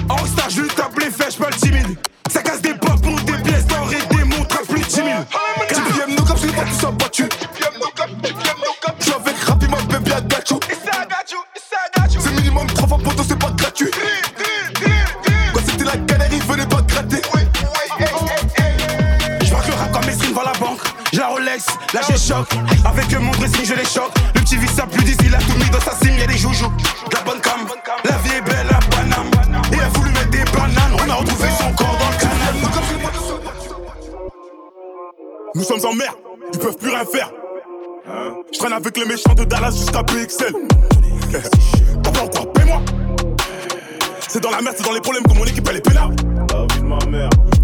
En 0.10 0.26
star, 0.26 0.50
je 0.50 0.62
lui 0.62 0.70
tape 0.70 0.98
les 1.00 1.12
fesses, 1.12 1.36
pas 1.36 1.50
le 1.50 1.56
timide. 1.56 1.98
Ça 2.32 2.42
casse 2.42 2.62
des 2.62 2.74
portes 2.76 3.04
pour 3.04 3.20
des 3.22 3.38
pièces 3.44 3.66
d'or 3.66 3.90
et 3.92 4.16
des 4.16 4.24
montres 4.24 4.56
à 4.56 4.66
plus 4.66 4.80
de 4.80 4.86
10 4.86 4.94
000. 4.96 5.08
TPM 5.68 6.16
no 6.16 6.24
cap, 6.24 6.38
je 6.42 6.48
l'ai 6.48 6.54
pas 6.54 6.64
tout 6.64 6.80
ça 6.80 6.92
battu. 6.92 7.26
Avec 22.86 23.20
mon 23.20 23.32
dressing, 23.32 23.66
je 23.66 23.74
les 23.74 23.86
choque. 23.86 24.12
Le 24.36 24.42
petit 24.42 24.58
vice, 24.58 24.72
ça 24.72 24.86
plus 24.86 25.04
d'ici, 25.04 25.20
il 25.26 25.36
a 25.36 25.38
tout 25.40 25.58
mis 25.58 25.70
dans 25.70 25.80
sa 25.80 25.96
cime, 25.96 26.18
y'a 26.18 26.28
des 26.28 26.38
joujoux. 26.38 26.72
La 27.14 27.22
bonne 27.22 27.40
cam, 27.40 27.60
la 28.06 28.18
vie 28.18 28.38
est 28.38 28.42
belle 28.42 28.68
à 28.70 28.80
Paname. 28.80 29.32
Il 29.72 29.80
a 29.80 29.90
voulu 29.90 30.12
mettre 30.12 30.30
des 30.30 30.44
bananes, 30.52 30.96
on 31.06 31.10
a 31.10 31.14
retrouvé 31.16 31.48
son 31.60 31.72
corps 31.74 31.98
dans 32.00 32.10
le 32.10 32.18
canal. 32.18 32.56
Nous 35.54 35.64
sommes 35.64 35.86
en 35.86 35.94
mer, 35.94 36.14
ils 36.54 36.60
peuvent 36.60 36.78
plus 36.78 36.90
rien 36.90 37.06
faire. 37.06 37.32
Je 38.52 38.58
traîne 38.58 38.74
avec 38.74 38.98
les 38.98 39.06
méchants 39.06 39.34
de 39.34 39.44
Dallas 39.44 39.72
jusqu'à 39.72 40.04
PXL. 40.04 40.54
T'as 42.04 42.12
peur 42.12 42.30
quoi 42.30 42.54
Paie-moi 42.54 42.82
C'est 44.28 44.42
dans 44.42 44.52
la 44.52 44.62
merde, 44.62 44.76
c'est 44.78 44.86
dans 44.86 44.94
les 44.94 45.02
problèmes 45.02 45.24
que 45.24 45.34
mon 45.34 45.46
équipe 45.46 45.68
elle 45.70 45.78
est 45.78 45.82
pénale. 45.82 46.16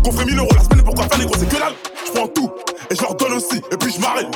Qu'on 0.03 0.11
ferait 0.11 0.25
1000 0.25 0.37
euros 0.37 0.49
la 0.55 0.63
semaine, 0.63 0.83
pourquoi 0.83 1.05
faire 1.05 1.25
gros, 1.25 1.35
c'est 1.37 1.49
que 1.49 1.55
dalle. 1.55 1.73
Je 2.07 2.11
prends 2.13 2.27
tout 2.27 2.49
et 2.89 2.95
je 2.95 3.01
leur 3.01 3.15
donne 3.15 3.33
aussi, 3.33 3.57
et 3.57 3.77
puis 3.77 3.91
je 3.91 3.99
m'arrête. 3.99 4.27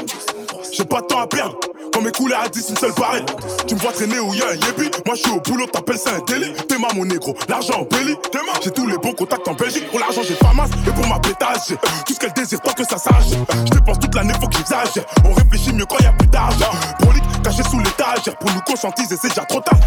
J'ai 0.72 0.86
pas 0.86 1.02
de 1.02 1.08
temps 1.08 1.22
à 1.22 1.28
perdre. 1.28 1.58
Quand 1.94 2.02
mes 2.02 2.12
couleurs 2.12 2.42
à 2.44 2.50
10, 2.50 2.70
une 2.70 2.78
seule 2.78 2.94
pareille. 2.94 3.26
Tu 3.68 3.76
me 3.76 3.80
vois 3.80 3.92
traîner 3.92 4.20
où 4.20 4.34
y'a 4.34 4.48
un 4.48 4.54
yébi. 4.54 4.90
Moi 5.06 5.16
je 5.16 5.22
suis 5.22 5.32
au 5.32 5.40
boulot, 5.42 5.66
t'appelles 5.68 5.98
ça 5.98 6.12
un 6.12 6.20
délit. 6.26 6.54
T'es 6.68 6.78
ma 6.78 6.88
mon 6.94 7.06
négro, 7.06 7.36
l'argent 7.48 7.82
en 7.82 7.84
belly. 7.84 8.16
J'ai 8.64 8.72
tous 8.72 8.86
les 8.86 8.98
bons 8.98 9.14
contacts 9.14 9.48
en 9.48 9.54
Belgique. 9.54 9.90
Pour 9.90 10.00
l'argent, 10.00 10.22
j'ai 10.28 10.36
pas 10.36 10.54
masse. 10.54 10.70
Et 10.88 10.92
pour 10.92 11.08
ma 11.08 11.20
pétage, 11.20 11.76
tout 12.06 12.14
ce 12.14 12.20
qu'elle 12.20 12.34
désire, 12.34 12.62
tant 12.62 12.74
que 12.74 12.84
ça 12.84 12.98
sache. 12.98 13.32
Je 13.66 13.72
dépense 13.72 14.00
toute 14.00 14.14
l'année, 14.14 14.34
faut 14.40 14.48
que 14.48 14.58
j'exagère. 14.58 15.04
On 15.26 15.34
réfléchit 15.34 15.74
mieux 15.74 15.86
quand 15.86 15.98
y 16.00 16.06
a 16.06 16.14
plus 16.14 16.28
d'argent. 16.28 16.72
Prolique, 17.00 17.24
caché 17.44 17.64
sous 17.64 17.80
l'étage. 17.80 18.32
Pour 18.40 18.52
nous 18.52 18.62
conscientiser, 18.62 19.16
c'est 19.20 19.30
déjà 19.30 19.46
trop 19.46 19.62
tard. 19.62 19.80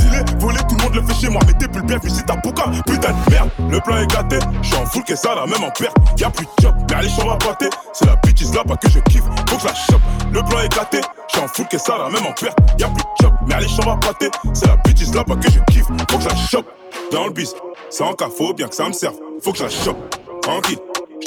Dealer, 0.00 0.24
voler, 0.38 0.58
tout 0.68 0.76
le 0.76 0.82
monde 0.84 0.94
le 0.94 1.02
fait 1.02 1.20
chez 1.20 1.28
moi. 1.28 1.40
Mais 1.46 1.52
t'es 1.52 1.68
plus 1.68 1.82
bien, 1.82 1.98
visite 1.98 2.26
ta 2.26 2.36
bouca. 2.36 2.64
Putain 2.86 3.10
de 3.12 3.30
merde, 3.30 3.50
le 3.70 3.80
plan 3.80 3.98
est 3.98 4.06
gâté. 4.06 4.38
J'suis 4.62 4.76
en 4.76 4.86
full 4.86 5.04
que 5.04 5.16
ça, 5.16 5.34
là, 5.34 5.44
même 5.46 5.62
en 5.62 5.70
perte. 5.70 5.96
Y'a 6.18 6.30
plus 6.30 6.46
de 6.46 6.50
job, 6.62 6.74
mais 6.88 6.96
allez, 6.96 7.10
j'en 7.10 7.28
va 7.28 7.36
pâter. 7.36 7.68
C'est 7.92 8.06
la 8.06 8.16
bitch 8.16 8.42
là, 8.54 8.64
pas 8.64 8.76
que 8.76 8.88
je 8.88 9.00
kiffe. 9.00 9.24
Faut 9.50 9.56
que 9.56 9.66
la 9.66 9.74
chope. 9.74 10.00
Le 10.32 10.42
plan 10.42 10.60
est 10.60 10.74
gâté. 10.74 11.00
J'suis 11.28 11.40
en 11.40 11.48
full 11.48 11.66
que 11.68 11.78
ça, 11.78 11.98
là, 11.98 12.08
même 12.08 12.26
en 12.26 12.32
perte. 12.32 12.58
Y'a 12.78 12.88
plus 12.88 12.96
de 12.96 13.22
job, 13.22 13.34
mais 13.46 13.54
allez, 13.54 13.68
j'en 13.68 13.90
va 13.90 13.96
pâter. 13.96 14.30
C'est 14.52 14.66
la 14.66 14.76
bitch 14.76 15.14
là, 15.14 15.24
pas 15.24 15.36
que 15.36 15.50
je 15.50 15.60
kiffe. 15.72 15.86
Faut 16.10 16.18
que 16.18 16.22
je 16.22 16.28
la 16.28 16.36
chope. 16.36 16.66
Dans 17.10 17.26
le 17.26 17.32
bis, 17.32 17.54
sans 17.90 18.12
cas, 18.14 18.28
faut 18.28 18.52
bien 18.52 18.68
que 18.68 18.74
ça 18.74 18.88
me 18.88 18.92
serve. 18.92 19.16
Faut 19.42 19.52
que 19.52 19.58
je 19.58 19.64
la 19.64 19.70
chope. 19.70 19.98
Tranquille, 20.42 20.78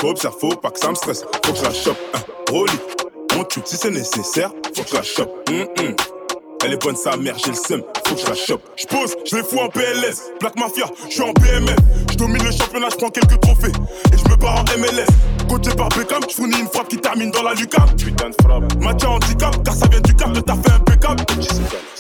j'observe, 0.02 0.36
faut 0.40 0.56
pas 0.56 0.72
que 0.72 0.80
ça 0.80 0.90
me 0.90 0.96
stresse. 0.96 1.24
Faut 1.46 1.52
que 1.52 1.58
je 1.58 1.64
la 1.64 1.74
chope. 1.74 1.98
Hein, 2.14 2.20
Rolly, 2.52 2.80
on 3.38 3.44
tue 3.44 3.62
si 3.66 3.78
c'est 3.78 3.92
nécessaire. 3.92 4.52
Faut 4.76 4.84
que 4.84 4.90
je 4.90 4.96
la 4.96 5.04
chope. 5.04 5.50
Elle 6.64 6.74
est 6.74 6.82
bonne 6.82 6.96
sa 6.96 7.16
mère, 7.16 7.38
j'ai 7.38 7.52
le 7.52 7.56
seum, 7.56 7.84
faut 8.06 8.16
que 8.16 8.22
je 8.22 8.28
la 8.28 8.36
chope. 8.36 8.62
Je 8.76 8.86
pose, 8.88 9.16
je 9.26 9.36
les 9.38 9.44
fous 9.44 9.60
en 9.60 9.70
PLS. 9.70 10.32
Black 10.40 10.56
Mafia, 10.58 10.86
je 11.08 11.14
suis 11.14 11.22
en 11.22 11.32
BMF. 11.32 11.76
Je 12.12 12.18
domine 12.18 12.44
le 12.44 12.52
championnat, 12.52 12.88
je 12.92 12.98
prends 12.98 13.10
quelques 13.10 13.40
trophées. 13.40 13.72
Et 14.12 14.18
je 14.18 14.30
me 14.30 14.36
barre 14.36 14.60
en 14.60 14.78
MLS. 14.78 15.06
Coaché 15.48 15.76
par 15.76 15.90
Beckham, 15.90 16.22
je 16.30 16.36
fournis 16.36 16.60
une 16.60 16.68
frappe 16.68 16.90
qui 16.90 16.98
termine 16.98 17.32
dans 17.32 17.44
la 17.44 17.54
lucarne. 17.54 17.96
Putain 17.96 18.30
de 18.30 18.36
frappe. 18.42 18.76
Match 18.82 19.04
handicap, 19.06 19.64
car 19.64 19.74
ça 19.74 19.88
vient 19.88 20.02
du 20.02 20.14
cap, 20.16 20.30
t'as 20.46 20.56
fait 20.56 20.72
impeccable. 20.72 21.24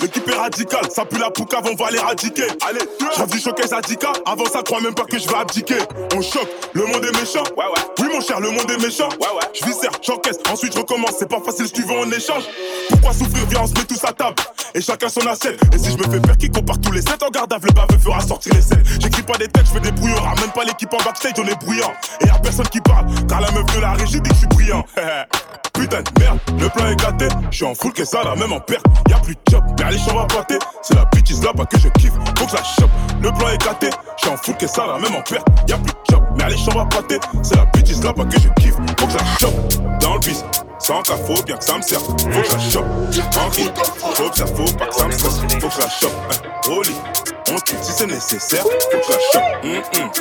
L'équipe 0.02 0.28
est 0.30 0.36
radicale, 0.36 0.92
ça 0.94 1.06
pue 1.06 1.18
la 1.20 1.32
poucave, 1.32 1.64
on 1.72 1.76
va 1.82 1.92
l'éradiquer. 1.92 2.48
Allez, 2.68 2.82
j'rêve 3.16 3.30
du 3.30 3.40
showcase 3.40 3.74
Adika. 3.74 4.12
Avant 4.26 4.46
ça, 4.46 4.62
crois 4.64 4.82
même 4.82 4.94
pas 4.94 5.06
que 5.06 5.18
je 5.18 5.28
vais 5.28 5.36
abdiquer. 5.36 5.80
On 6.16 6.22
choque, 6.22 6.50
le 6.74 6.86
monde 6.86 7.04
est 7.04 7.20
méchant. 7.20 7.44
Ouais, 7.56 7.66
ouais. 7.66 7.82
Oui, 8.00 8.08
mon 8.14 8.22
cher, 8.22 8.40
le 8.40 8.52
monde 8.52 8.70
est 8.70 8.82
méchant. 8.82 9.10
Ouais, 9.20 9.28
ouais. 9.34 9.48
Je 9.60 9.66
viscère, 9.66 9.92
j'encaisse, 10.02 10.38
ensuite 10.52 10.74
je 10.74 10.80
recommence. 10.80 11.16
C'est 11.20 11.30
pas 11.30 11.40
facile, 11.40 11.68
si 11.68 11.74
tu 11.74 11.84
veux 11.84 11.98
en 11.98 12.12
échange. 12.12 12.44
Pourquoi 12.90 13.14
souffrir? 13.14 13.46
Viens, 13.50 13.62
on 13.64 13.68
se 13.68 13.74
met 13.74 13.86
tous 13.86 14.04
à 14.04 14.14
table. 14.14 14.36
Et 14.76 14.82
chacun 14.82 15.10
son 15.10 15.26
assiette. 15.26 15.60
Et 15.74 15.78
si 15.78 15.92
je 15.92 15.98
me 15.98 16.04
fais 16.04 16.26
faire 16.26 16.38
qui 16.38 16.50
compare 16.50 16.80
tous 16.80 16.92
les 16.92 17.02
7 17.02 17.24
en 17.24 17.30
garde 17.30 17.52
à 17.54 17.58
le 17.58 17.74
baveux 17.74 18.00
fera 18.00 18.20
sortir 18.22 18.54
les 18.54 18.62
scènes. 18.62 18.84
J'écris 19.00 19.24
pas 19.24 19.38
des 19.38 19.48
textes, 19.48 19.70
je 19.74 19.74
fais 19.74 19.80
des 19.80 19.92
brouillons. 19.92 20.22
Ramène 20.22 20.52
pas 20.54 20.64
l'équipe 20.64 20.94
en 20.94 21.04
backstage, 21.04 21.34
on 21.40 21.48
est 21.48 21.60
bruyant. 21.66 21.92
Et 22.22 22.28
y'a 22.28 22.34
personne 22.36 22.68
qui 22.68 22.82
parle, 22.82 23.06
car 23.28 23.37
la 23.40 23.52
meuf 23.52 23.66
de 23.76 23.80
la 23.80 23.94
régie 23.94 24.22
dit 24.22 24.30
que 24.30 24.36
je 24.36 24.40
suis 24.40 24.48
brillant. 24.48 24.86
Putain 25.74 26.02
de 26.02 26.20
merde, 26.20 26.40
le 26.60 26.70
plan 26.70 26.88
est 26.88 26.96
gâté. 26.96 27.28
Je 27.52 27.58
suis 27.58 27.66
en 27.66 27.76
full 27.76 27.94
que 27.94 28.04
ça, 28.04 28.24
là, 28.24 28.36
même 28.36 28.52
en 28.52 28.60
perte. 28.60 28.86
Y'a 29.10 29.18
plus 29.20 29.36
de 29.36 29.40
job, 29.52 29.64
mais 29.78 29.86
allez, 29.86 29.98
j'en 30.00 30.16
va 30.16 30.26
pâter. 30.26 30.58
C'est 30.82 30.96
la 30.96 31.06
bitch 31.06 31.32
là, 31.44 31.54
pas 31.54 31.66
que 31.66 31.78
je 31.78 31.88
kiffe. 31.90 32.14
Faut 32.38 32.48
que 32.48 32.56
la 32.56 32.64
chope. 32.64 32.90
Le 33.22 33.32
plan 33.32 33.50
est 33.50 33.64
gâté. 33.64 33.90
Je 34.18 34.22
suis 34.24 34.34
en 34.34 34.38
full 34.38 34.58
que 34.58 34.66
ça, 34.68 34.88
là, 34.88 34.98
même 34.98 35.16
en 35.16 35.22
perte. 35.22 35.48
Y'a 35.68 35.78
plus 35.78 35.94
de 35.94 35.98
job, 36.10 36.24
mais 36.36 36.46
allez, 36.46 36.58
j'en 36.58 36.72
va 36.72 36.86
pâter. 36.86 37.20
C'est 37.44 37.56
la 37.56 37.66
bitch 37.66 38.04
là, 38.04 38.14
pas 38.14 38.26
que 38.26 38.40
je 38.40 38.50
kiffe. 38.62 38.76
Faut 39.00 39.08
que 39.08 39.14
la 39.14 39.26
chope. 39.40 40.00
Dans 40.00 40.16
le 40.16 40.20
bis, 40.20 40.44
sans 40.80 41.04
faut 41.04 41.44
bien 41.44 41.58
que 41.58 41.64
ça 41.64 41.78
me 41.78 41.82
serve. 41.82 42.04
Faut 42.04 42.16
que 42.16 42.54
la 42.54 42.60
chope. 42.60 43.32
Tranquille, 43.32 43.72
j'observe, 44.18 44.56
faut 44.56 44.78
pas 44.78 44.88
que 44.88 44.96
ça 44.96 45.06
me 45.06 45.12
stresse. 45.12 45.40
Faut 45.60 45.70
que 45.70 45.82
la 45.82 45.90
chope. 45.90 46.12
Hein, 46.32 47.17
on 47.52 47.56
c'est 47.82 48.08
nécessaire. 48.08 48.64
Faut 48.64 48.70
que 48.70 49.04
je 49.04 49.12
la 49.12 49.20
chope. 49.32 49.44
Hum, 49.64 50.04
hum. 50.04 50.12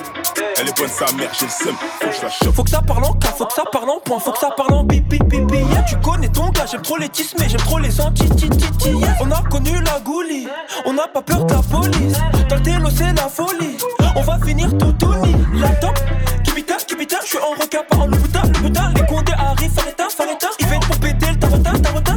Elle 0.59 0.69
est 0.69 0.77
bonne 0.77 0.89
sa 0.89 1.07
mère, 1.17 1.31
j'ai 1.39 1.47
le 1.47 1.51
seum. 1.51 1.75
Faut 1.77 2.07
que 2.07 2.13
je 2.15 2.23
la 2.23 2.31
chope. 2.31 2.55
Faut 2.55 2.65
que 2.65 2.71
ça 2.71 2.83
parle 2.83 3.05
en 3.05 3.13
cas, 3.15 3.29
faut 3.29 3.47
que 3.47 3.53
ça 3.53 3.65
parle 3.71 3.91
en 3.91 4.01
point, 4.01 4.19
faut 4.21 4.33
que 4.33 4.39
ça 4.39 4.51
parle 4.57 4.75
en 4.75 4.85
bip 4.85 5.09
bip. 5.09 5.33
Yeah, 5.33 5.83
tu 5.83 5.97
connais 5.97 6.29
ton 6.29 6.49
gars, 6.51 6.67
j'aime 6.71 6.83
trop 6.83 6.97
les 6.97 7.09
tismés, 7.09 7.49
j'aime 7.49 7.61
trop 7.61 7.79
les 7.79 8.01
anti 8.01 8.29
ti 8.31 8.49
ti 8.49 8.71
ti. 8.79 8.91
On 9.21 9.31
a 9.31 9.43
connu 9.51 9.81
la 9.83 10.01
goulie, 10.01 10.49
on 10.85 10.93
n'a 10.93 11.09
pas 11.09 11.23
peur 11.23 11.45
de 11.45 11.55
la 11.55 11.63
police. 11.63 12.17
Dans 12.49 12.57
le 12.57 12.63
télo, 12.63 12.89
c'est 12.91 13.13
la 13.13 13.29
folie. 13.29 13.77
On 14.15 14.23
va 14.23 14.39
finir 14.45 14.69
tout 14.79 14.93
tout 14.93 15.15
nu. 15.15 15.61
La 15.61 15.71
top, 15.71 15.99
kibita, 16.45 16.77
kibita, 16.77 17.17
je 17.23 17.27
suis 17.27 17.39
en 17.39 17.61
requin, 17.61 17.83
pas 17.89 17.97
en 17.97 18.07
louboutin, 18.07 18.43
louboutin. 18.43 18.93
Les 18.95 19.07
condés 19.07 19.33
arrivent, 19.33 19.73
fallait 19.73 19.95
fallait 20.17 20.39
Ils 20.61 20.67
viennent 20.67 20.81
pour 20.81 20.97
péter 20.99 21.27
le 21.31 21.39
tarota, 21.39 21.71
tarota. 21.83 22.15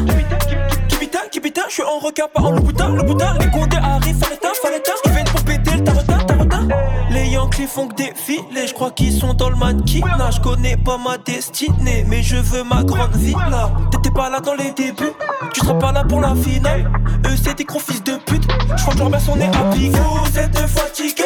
Kibita, 0.88 1.20
kibita, 1.32 1.62
je 1.68 1.74
suis 1.74 1.84
en 1.84 2.00
requin, 2.00 2.28
pas 2.34 2.42
en 2.42 2.52
louboutin, 2.52 2.90
louboutin. 2.90 3.34
Les 3.40 3.50
condés 3.50 3.78
arrivent, 3.78 4.18
fallait 4.18 4.49
font 7.70 7.88
que 7.88 7.96
défiler, 7.96 8.68
je 8.68 8.74
crois 8.74 8.92
qu'ils 8.92 9.14
sont 9.14 9.34
dans 9.34 9.50
le 9.50 9.56
mannequinat. 9.56 10.32
Je 10.32 10.42
connais 10.42 10.76
pas 10.76 10.98
ma 10.98 11.18
destinée, 11.18 12.04
mais 12.08 12.24
je 12.24 12.38
veux 12.38 12.64
ma 12.64 12.84
grande 12.84 13.16
villa. 13.16 13.72
T'étais 13.92 14.12
pas 14.12 14.30
là 14.30 14.40
dans 14.40 14.56
les 14.56 14.72
débuts, 14.72 15.14
tu 15.54 15.62
seras 15.62 15.76
pas 15.76 15.92
là 15.92 16.04
pour 16.04 16.20
la 16.20 16.36
finale. 16.36 16.92
Eux, 17.28 17.36
c'est 17.42 17.56
des 17.56 17.64
gros 17.64 17.80
fils 17.80 18.04
de 18.04 18.16
pute. 18.26 18.44
Je 18.76 18.82
crois 18.82 18.94
que 18.94 19.00
leur 19.00 19.10
on 19.30 19.40
est 19.40 19.56
à 19.56 19.64
piquer. 19.72 20.00
Vous 20.00 20.40
êtes 20.40 20.58
fatigués, 20.58 21.24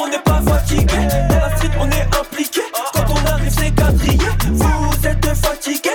on 0.00 0.08
n'est 0.08 0.18
pas 0.18 0.40
fatigués. 0.46 1.08
Dans 1.28 1.36
la 1.36 1.56
street, 1.56 1.70
on 1.80 1.90
est 1.90 2.08
impliqué. 2.20 2.60
Quand 2.92 3.04
on 3.10 3.26
arrive, 3.26 3.50
c'est 3.50 3.74
quadrillé. 3.74 4.28
Vous 4.52 5.06
êtes 5.06 5.26
fatigués, 5.34 5.90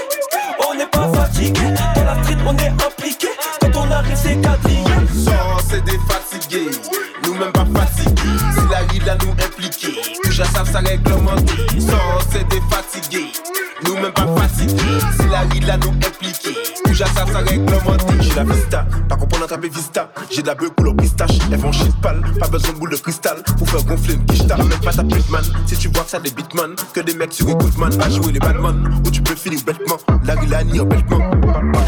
on 0.69 0.75
n'est 0.77 0.87
pas 0.87 1.09
fatigués. 1.13 1.73
Dans 1.95 2.03
la 2.03 2.23
street, 2.23 2.37
on 2.45 2.57
est 2.57 2.69
impliqué. 2.69 3.27
Quand 3.61 3.79
on 3.79 3.91
arrive, 3.91 4.15
c'est 4.15 4.35
quadrillé. 4.41 4.83
Sans 5.13 5.59
c'est 5.69 5.83
des 5.85 5.99
fatigués, 6.09 6.71
nous 7.23 7.33
même 7.35 7.51
pas 7.51 7.65
fatigués. 7.65 8.28
Nous 9.15 9.31
impliqués, 9.31 9.95
touche 10.23 10.39
à 10.39 10.45
ça, 10.45 10.63
ça 10.65 10.79
réglementé. 10.79 11.53
Sans 11.79 12.19
c'est 12.31 12.47
des 12.47 12.61
fatigués, 12.69 13.31
nous 13.83 13.95
même 13.95 14.11
pas 14.11 14.27
fatigués. 14.37 14.99
Si 15.19 15.27
la 15.27 15.45
vie 15.45 15.61
là 15.61 15.77
nous 15.77 15.89
impliqués, 15.89 16.55
touche 16.85 17.01
à 17.01 17.07
ça, 17.07 17.25
ça 17.25 17.39
réglementé. 17.39 18.18
La 18.39 18.45
vista, 18.45 18.85
pas 19.09 19.17
comprendre 19.17 19.59
vista. 19.69 20.09
J'ai 20.31 20.41
de 20.41 20.47
la 20.47 20.55
beuh 20.55 20.69
couleur 20.69 20.95
pistache, 20.95 21.37
elles 21.51 21.59
font 21.59 21.73
shit 21.73 21.93
pâle. 22.01 22.21
Pas 22.39 22.47
besoin 22.47 22.71
de 22.71 22.77
boule 22.77 22.91
de 22.91 22.95
cristal 22.95 23.35
pour 23.57 23.69
faire 23.69 23.83
gonfler 23.83 24.13
une 24.13 24.23
quiche. 24.23 24.47
Même 24.47 24.69
pas 24.81 24.93
ta 24.93 25.03
man. 25.03 25.43
Si 25.67 25.75
tu 25.75 25.89
vois 25.89 26.05
que 26.05 26.11
ça 26.11 26.21
des 26.21 26.31
beatman, 26.31 26.73
que 26.93 27.01
des 27.01 27.15
mecs 27.15 27.33
sur 27.33 27.47
man. 27.77 27.91
À 28.01 28.09
jouer 28.09 28.31
les 28.31 28.39
badman, 28.39 29.01
où 29.05 29.11
tu 29.11 29.21
peux 29.21 29.35
finir 29.35 29.59
bêtement. 29.65 29.97
La 30.23 30.35
rue 30.35 30.45
là 30.45 30.63
ni 30.63 30.79
en 30.79 30.85
bêtement. 30.85 31.19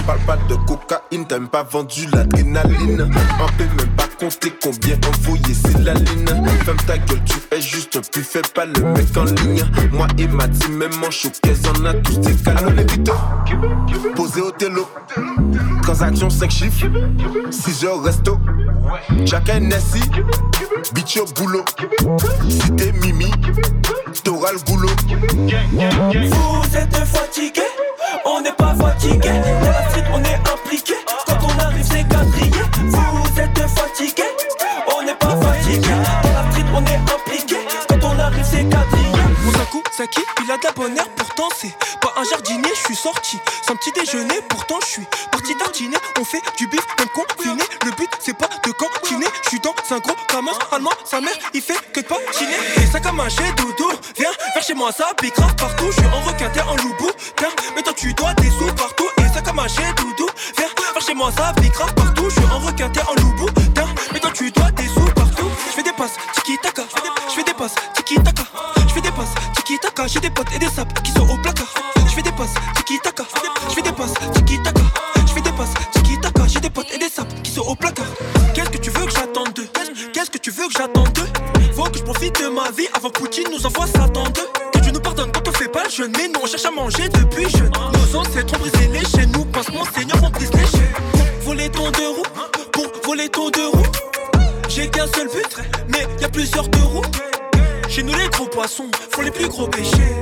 Parle 0.06 0.20
pas 0.28 0.38
de 0.50 0.56
cocaïne, 0.56 1.26
t'as 1.26 1.40
même 1.40 1.48
pas 1.48 1.64
vendu 1.64 2.06
l'adrénaline. 2.12 3.10
On 3.40 3.58
peut 3.58 3.64
même 3.78 3.96
pas 3.96 4.10
compter 4.20 4.54
combien 4.62 4.98
envoyé 5.08 5.54
c'est 5.54 5.80
la 5.80 5.94
lune. 5.94 6.28
Femme 6.66 6.76
ta 6.86 6.98
gueule, 6.98 7.22
tu 7.24 7.38
es 7.56 7.62
juste 7.62 7.96
un 7.96 8.02
plus 8.02 8.24
fais 8.24 8.42
pas 8.54 8.66
le 8.66 8.84
mec 8.92 9.16
en 9.16 9.24
ligne. 9.24 9.64
Moi 9.94 10.08
et 10.18 10.28
ma 10.28 10.50
team, 10.50 10.76
même 10.76 10.92
en 11.02 11.12
showcase, 11.12 11.62
on 11.80 11.86
a 11.86 11.94
tous 11.94 12.18
des 12.18 12.36
cas. 12.36 12.56
Alors 12.58 12.72
les 12.72 12.86
posé 14.16 14.42
au 14.42 14.52
télo. 14.52 14.86
Transaction 15.84 16.30
5 16.42 16.50
chiffres, 16.50 16.88
6 17.52 17.86
heures 17.86 18.02
resto. 18.02 18.40
Chacun 19.28 19.60
Nessie, 19.60 20.02
bitch 20.92 21.18
au 21.18 21.26
boulot. 21.40 21.64
Si 22.50 22.72
t'es 22.72 22.92
Mimi, 22.94 23.30
t'auras 24.24 24.54
le 24.54 24.58
boulot. 24.66 24.90
Vous 25.06 26.76
êtes 26.76 26.96
fatigué, 27.06 27.62
on 28.26 28.42
n'est 28.42 28.54
pas 28.54 28.74
fatigué. 28.74 29.30
Dans 29.30 29.70
la 29.70 29.88
street, 29.90 30.06
on 30.12 30.24
est 30.24 30.40
impliqué. 30.52 30.96
Quand 31.28 31.38
on 31.44 31.60
arrive, 31.60 31.86
c'est 31.86 32.08
quadrillé. 32.08 32.64
Vous 32.88 33.40
êtes 33.40 33.60
fatigué, 33.70 34.24
on 34.98 35.06
n'est 35.06 35.14
pas 35.14 35.38
fatigué. 35.40 35.90
Dans 36.24 36.42
la 36.42 36.50
street, 36.50 36.66
on 36.74 36.84
est 36.86 36.96
impliqué. 36.96 37.61
Saki, 39.92 40.22
il 40.44 40.52
a 40.52 40.58
de 40.58 40.64
la 40.64 40.72
bonne 40.72 40.98
air, 40.98 41.08
pourtant 41.18 41.50
c'est 41.58 41.74
pas 42.00 42.14
un 42.18 42.24
jardinier. 42.24 42.70
Je 42.76 42.82
suis 42.86 42.96
sorti 42.96 43.38
sans 43.68 43.76
petit 43.76 43.92
déjeuner, 43.92 44.40
pourtant 44.50 44.80
je 44.82 44.88
suis 44.88 45.08
parti 45.32 45.56
tartiner. 45.58 45.98
On 46.20 46.24
fait 46.24 46.42
du 46.58 46.68
bif, 46.68 46.86
même 46.98 47.10
confiné. 47.10 47.64
Le 47.86 47.92
but, 47.92 48.10
c'est 48.20 48.38
pas 48.38 48.50
de 48.64 48.72
cantiner. 48.72 49.28
Je 49.44 49.50
suis 49.50 49.60
dans 49.60 49.76
un 49.92 50.00
gros 50.00 50.16
camas 50.28 50.58
allemand, 50.72 50.92
sa 51.04 51.20
mère, 51.20 51.36
il 51.54 51.62
fait 51.62 51.78
que 51.92 52.00
de 52.00 52.06
patiner. 52.06 52.58
Et 52.78 52.86
ça 52.88 53.00
comme 53.00 53.20
un 53.20 53.30
chez 53.30 53.52
doudou, 53.58 53.92
viens 54.18 54.32
vers 54.54 54.64
chez 54.64 54.74
moi, 54.74 54.92
ça 54.92 55.12
grave 55.36 55.56
partout. 55.56 55.88
Je 55.92 55.98
suis 55.98 56.06
en 56.06 56.22
requin, 56.22 56.50
en 56.68 56.76
loubou, 56.78 57.12
tiens, 57.36 57.50
mais 57.76 57.82
toi 57.82 57.94
tu 57.94 58.14
dois 58.14 58.34
des 58.36 58.50
sous 58.50 58.74
partout. 58.74 59.10
Et 59.18 59.34
ça 59.34 59.42
comme 59.42 59.60
un 59.60 59.68
chez 59.68 59.94
doudou, 59.98 60.28
viens 60.58 60.68
vers 60.94 61.06
chez 61.06 61.14
moi, 61.14 61.32
ça 61.36 61.54
grave 61.54 61.94
partout. 61.96 62.30
Je 62.30 62.36
suis 62.40 62.50
en 62.50 62.60
requin, 62.60 62.90
en 63.10 63.16
loubou, 63.16 63.50
tiens, 63.76 63.88
mais 64.14 64.20
toi 64.20 64.32
tu 64.34 64.52
dois 64.52 64.72
des 64.72 64.88
sous 64.88 65.06
partout. 65.16 65.50
Je 65.68 65.74
fais 65.74 65.84
des 65.84 65.94
passes, 65.94 66.16
tiki 66.36 66.58
taka, 66.62 66.84
je 67.28 67.34
fais 67.34 67.44
des 67.44 67.54
passes, 67.54 67.76
tiki 67.96 68.16
taka, 68.16 68.41
tiki 69.72 69.80
taka. 69.80 70.08
J'ai 70.08 70.20
des 70.20 70.30
potes 70.30 70.52
et 70.54 70.60
des 70.60 70.68
sapes 70.68 71.02
qui 71.02 71.12
sont 71.12 71.30
au 71.30 71.38
placard. 71.38 71.74
Je 71.96 72.16
fais 72.16 72.22
des 72.22 72.32
passes, 72.32 72.54
tiki 72.76 73.00
taka, 73.02 73.24
je 73.70 73.74
fais 73.74 73.82
des 73.82 73.92
passes, 73.92 74.14
tiki 74.34 74.62
taka, 74.62 74.82
je 75.26 75.34
fais 75.34 75.42
des 75.42 75.52
passes, 75.52 75.74
tiki 75.94 76.20
taka. 76.20 76.48
J'ai 76.48 76.60
des 76.60 76.70
potes 76.70 76.92
et 76.94 76.98
des 76.98 77.10
sapes 77.10 77.42
qui 77.42 77.52
sont 77.52 77.62
au 77.62 77.76
placard. 77.76 78.06
Qu'est-ce 78.54 78.70
que 78.70 78.78
tu 78.78 78.90
veux 78.90 79.06
que 79.06 79.12
j'attende 79.12 79.54
d'eux? 79.54 79.68
Qu'est-ce 80.14 80.30
que 80.30 80.38
tu 80.38 80.52
veux 80.52 80.68
que 80.68 80.74
j'attende 80.74 81.12
d'eux? 81.14 81.28
Faut 81.74 81.84
que 81.84 82.00
je 82.00 82.04
profite 82.04 82.42
de 82.42 82.48
ma 82.50 82.70
vie 82.72 82.88
avant 82.94 83.10
Poutine 83.12 83.46
nous 83.50 83.66
envoie 83.66 83.88
Satan 83.88 84.24
d'eux. 84.24 84.50
Que 84.74 84.80
Dieu 84.80 84.92
nous 84.92 85.00
pardonne 85.00 85.32
quand 85.32 85.48
on 85.48 85.54
fait 85.54 85.70
pas 85.70 85.84
le 85.86 85.90
jeûne, 85.90 86.12
mais 86.18 86.28
non, 86.28 86.42
on 86.44 86.48
cherche 86.48 86.66
à 86.66 86.72
manger 86.72 87.08
depuis 87.08 87.50
jeune. 87.50 87.72
Nos 87.94 88.20
ancêtres 88.20 88.54
ont 88.56 88.60
brisé 88.60 88.88
les 88.88 89.06
chaînes, 89.06 89.32
nous 89.32 89.46
pense 89.46 89.70
mon 89.70 89.86
Seigneur, 89.86 90.18
on 90.22 90.30
brise 90.32 90.52
les 90.52 90.68
chaînes. 90.68 90.94
Pour 91.14 91.46
voler 91.46 91.70
ton 91.70 91.90
deux 91.92 92.10
roues, 92.10 92.24
pour 92.74 92.88
voler 93.06 93.30
ton 93.30 93.50
deux 93.50 93.70
roues. 93.70 93.92
J'ai 94.68 94.90
qu'un 94.90 95.08
seul 95.08 95.28
but, 95.30 95.58
mais 95.90 96.06
y 96.20 96.26
a 96.26 96.30
plusieurs 96.30 96.68
deux 96.68 96.84
roues. 96.84 96.91
Nous 98.04 98.16
les 98.16 98.30
gros 98.30 98.48
poissons 98.48 98.90
font 99.12 99.22
les 99.22 99.30
plus 99.30 99.48
gros 99.48 99.68
péchés. 99.68 100.16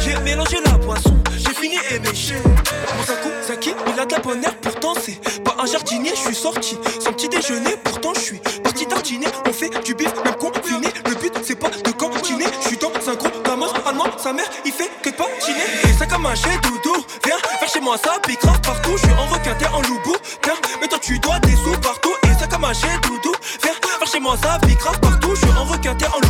J'ai 0.00 0.18
mélangé 0.24 0.56
la 0.64 0.72
poisson, 0.72 1.16
j'ai 1.36 1.54
fini 1.54 1.76
éméché. 1.90 2.34
Mon 2.44 3.04
Sakou, 3.04 3.28
Saki, 3.46 3.70
il 3.86 4.00
a 4.00 4.04
de 4.04 4.12
la 4.12 4.18
bonne 4.18 4.42
air, 4.42 4.54
pourtant 4.56 4.94
c'est 5.00 5.20
pas 5.44 5.54
un 5.60 5.64
jardinier. 5.64 6.10
Je 6.10 6.20
suis 6.20 6.34
sorti 6.34 6.76
sans 7.00 7.12
petit 7.12 7.28
déjeuner, 7.28 7.76
pourtant 7.84 8.14
je 8.14 8.20
suis 8.20 8.38
parti 8.64 8.86
tartiner. 8.86 9.28
On 9.46 9.52
fait 9.52 9.70
du 9.84 9.94
bif, 9.94 10.12
même 10.24 10.34
confiné. 10.34 10.88
Le 11.06 11.14
but 11.14 11.32
c'est 11.44 11.54
pas 11.54 11.68
de 11.68 11.90
cantiner. 11.92 12.46
Je 12.62 12.68
suis 12.68 12.76
dans 12.78 12.88
un 12.88 13.14
gros 13.14 13.30
gamos 13.44 13.72
allemand, 13.86 14.06
sa 14.18 14.32
mère 14.32 14.50
il 14.64 14.72
fait 14.72 14.90
que 15.00 15.10
de 15.10 15.14
patiner. 15.14 15.66
Et 15.84 15.92
ça 15.96 16.06
comme 16.06 16.26
un 16.26 16.34
doudou, 16.34 17.04
viens 17.24 17.36
vers 17.60 17.68
chez 17.68 17.80
moi, 17.80 17.96
ça 17.96 18.18
pique 18.26 18.40
partout. 18.40 18.96
Je 18.96 19.06
suis 19.06 19.12
en 19.12 19.26
requin, 19.26 19.54
t'es 19.54 19.68
en 19.68 19.82
loubou, 19.82 20.16
tiens, 20.42 20.54
mais 20.80 20.88
toi 20.88 20.98
tu 21.00 21.20
dois 21.20 21.38
des 21.38 21.54
sous 21.54 21.78
partout. 21.80 22.14
Et 22.24 22.40
ça 22.40 22.48
comme 22.48 22.64
un 22.64 22.72
doudou, 22.72 23.32
viens 23.62 23.72
vers 24.00 24.08
chez 24.08 24.20
moi, 24.20 24.36
ça 24.42 24.58
pique 24.66 24.82
partout. 25.00 25.34
Je 25.36 25.46
suis 25.46 25.56
en 25.56 25.64
requin, 25.64 25.94
t'es 25.94 26.06
en 26.06 26.23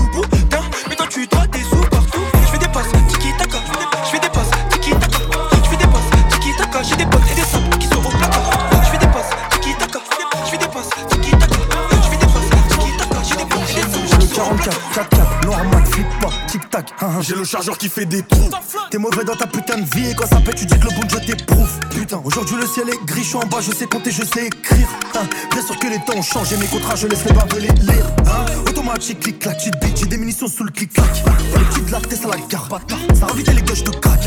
le 17.44 17.48
chargeur 17.48 17.76
qui 17.76 17.90
fait 17.90 18.06
des 18.06 18.22
trous. 18.22 18.48
T'es 18.90 18.96
mauvais 18.96 19.22
dans 19.22 19.36
ta 19.36 19.46
putain 19.46 19.76
de 19.76 19.84
vie 19.94 20.10
et 20.10 20.14
quand 20.14 20.26
ça 20.26 20.40
pète, 20.40 20.56
tu 20.56 20.64
dis 20.64 20.78
que 20.78 20.86
le 20.86 20.94
bon 20.94 21.06
Dieu 21.06 21.20
t'éprouve. 21.20 21.68
Putain, 21.90 22.22
aujourd'hui 22.24 22.56
le 22.56 22.66
ciel 22.66 22.88
est 22.88 23.04
gris, 23.04 23.22
je 23.22 23.28
suis 23.28 23.36
en 23.36 23.44
bas, 23.46 23.58
je 23.60 23.70
sais 23.70 23.84
compter, 23.84 24.10
je 24.10 24.24
sais 24.24 24.46
écrire. 24.46 24.88
Hein. 25.14 25.26
Bien 25.52 25.62
sûr 25.62 25.78
que 25.78 25.86
les 25.86 25.98
temps 25.98 26.16
ont 26.16 26.22
changé, 26.22 26.56
mes 26.56 26.66
contrats, 26.66 26.96
je 26.96 27.06
laisse 27.06 27.22
les 27.26 27.34
barbes 27.34 27.52
les 27.60 27.68
lire. 27.68 28.06
Hein. 28.26 28.46
Automatique, 28.66 29.20
clic 29.20 29.38
clac, 29.40 29.58
petite 29.58 29.78
bitch, 29.78 30.00
j'ai 30.00 30.06
des 30.06 30.16
munitions 30.16 30.48
sous 30.48 30.64
le 30.64 30.70
clic 30.70 30.90
clac. 30.90 31.06
Les 31.58 31.64
petites 31.64 31.90
lartes, 31.90 32.08
t'es 32.08 32.16
ça 32.16 32.28
la 32.28 32.38
gare. 32.48 32.80
Ça 33.12 33.26
va 33.26 33.32
vite 33.34 33.52
les 33.52 33.62
gauches 33.62 33.84
de 33.84 33.90
crack. 33.90 34.20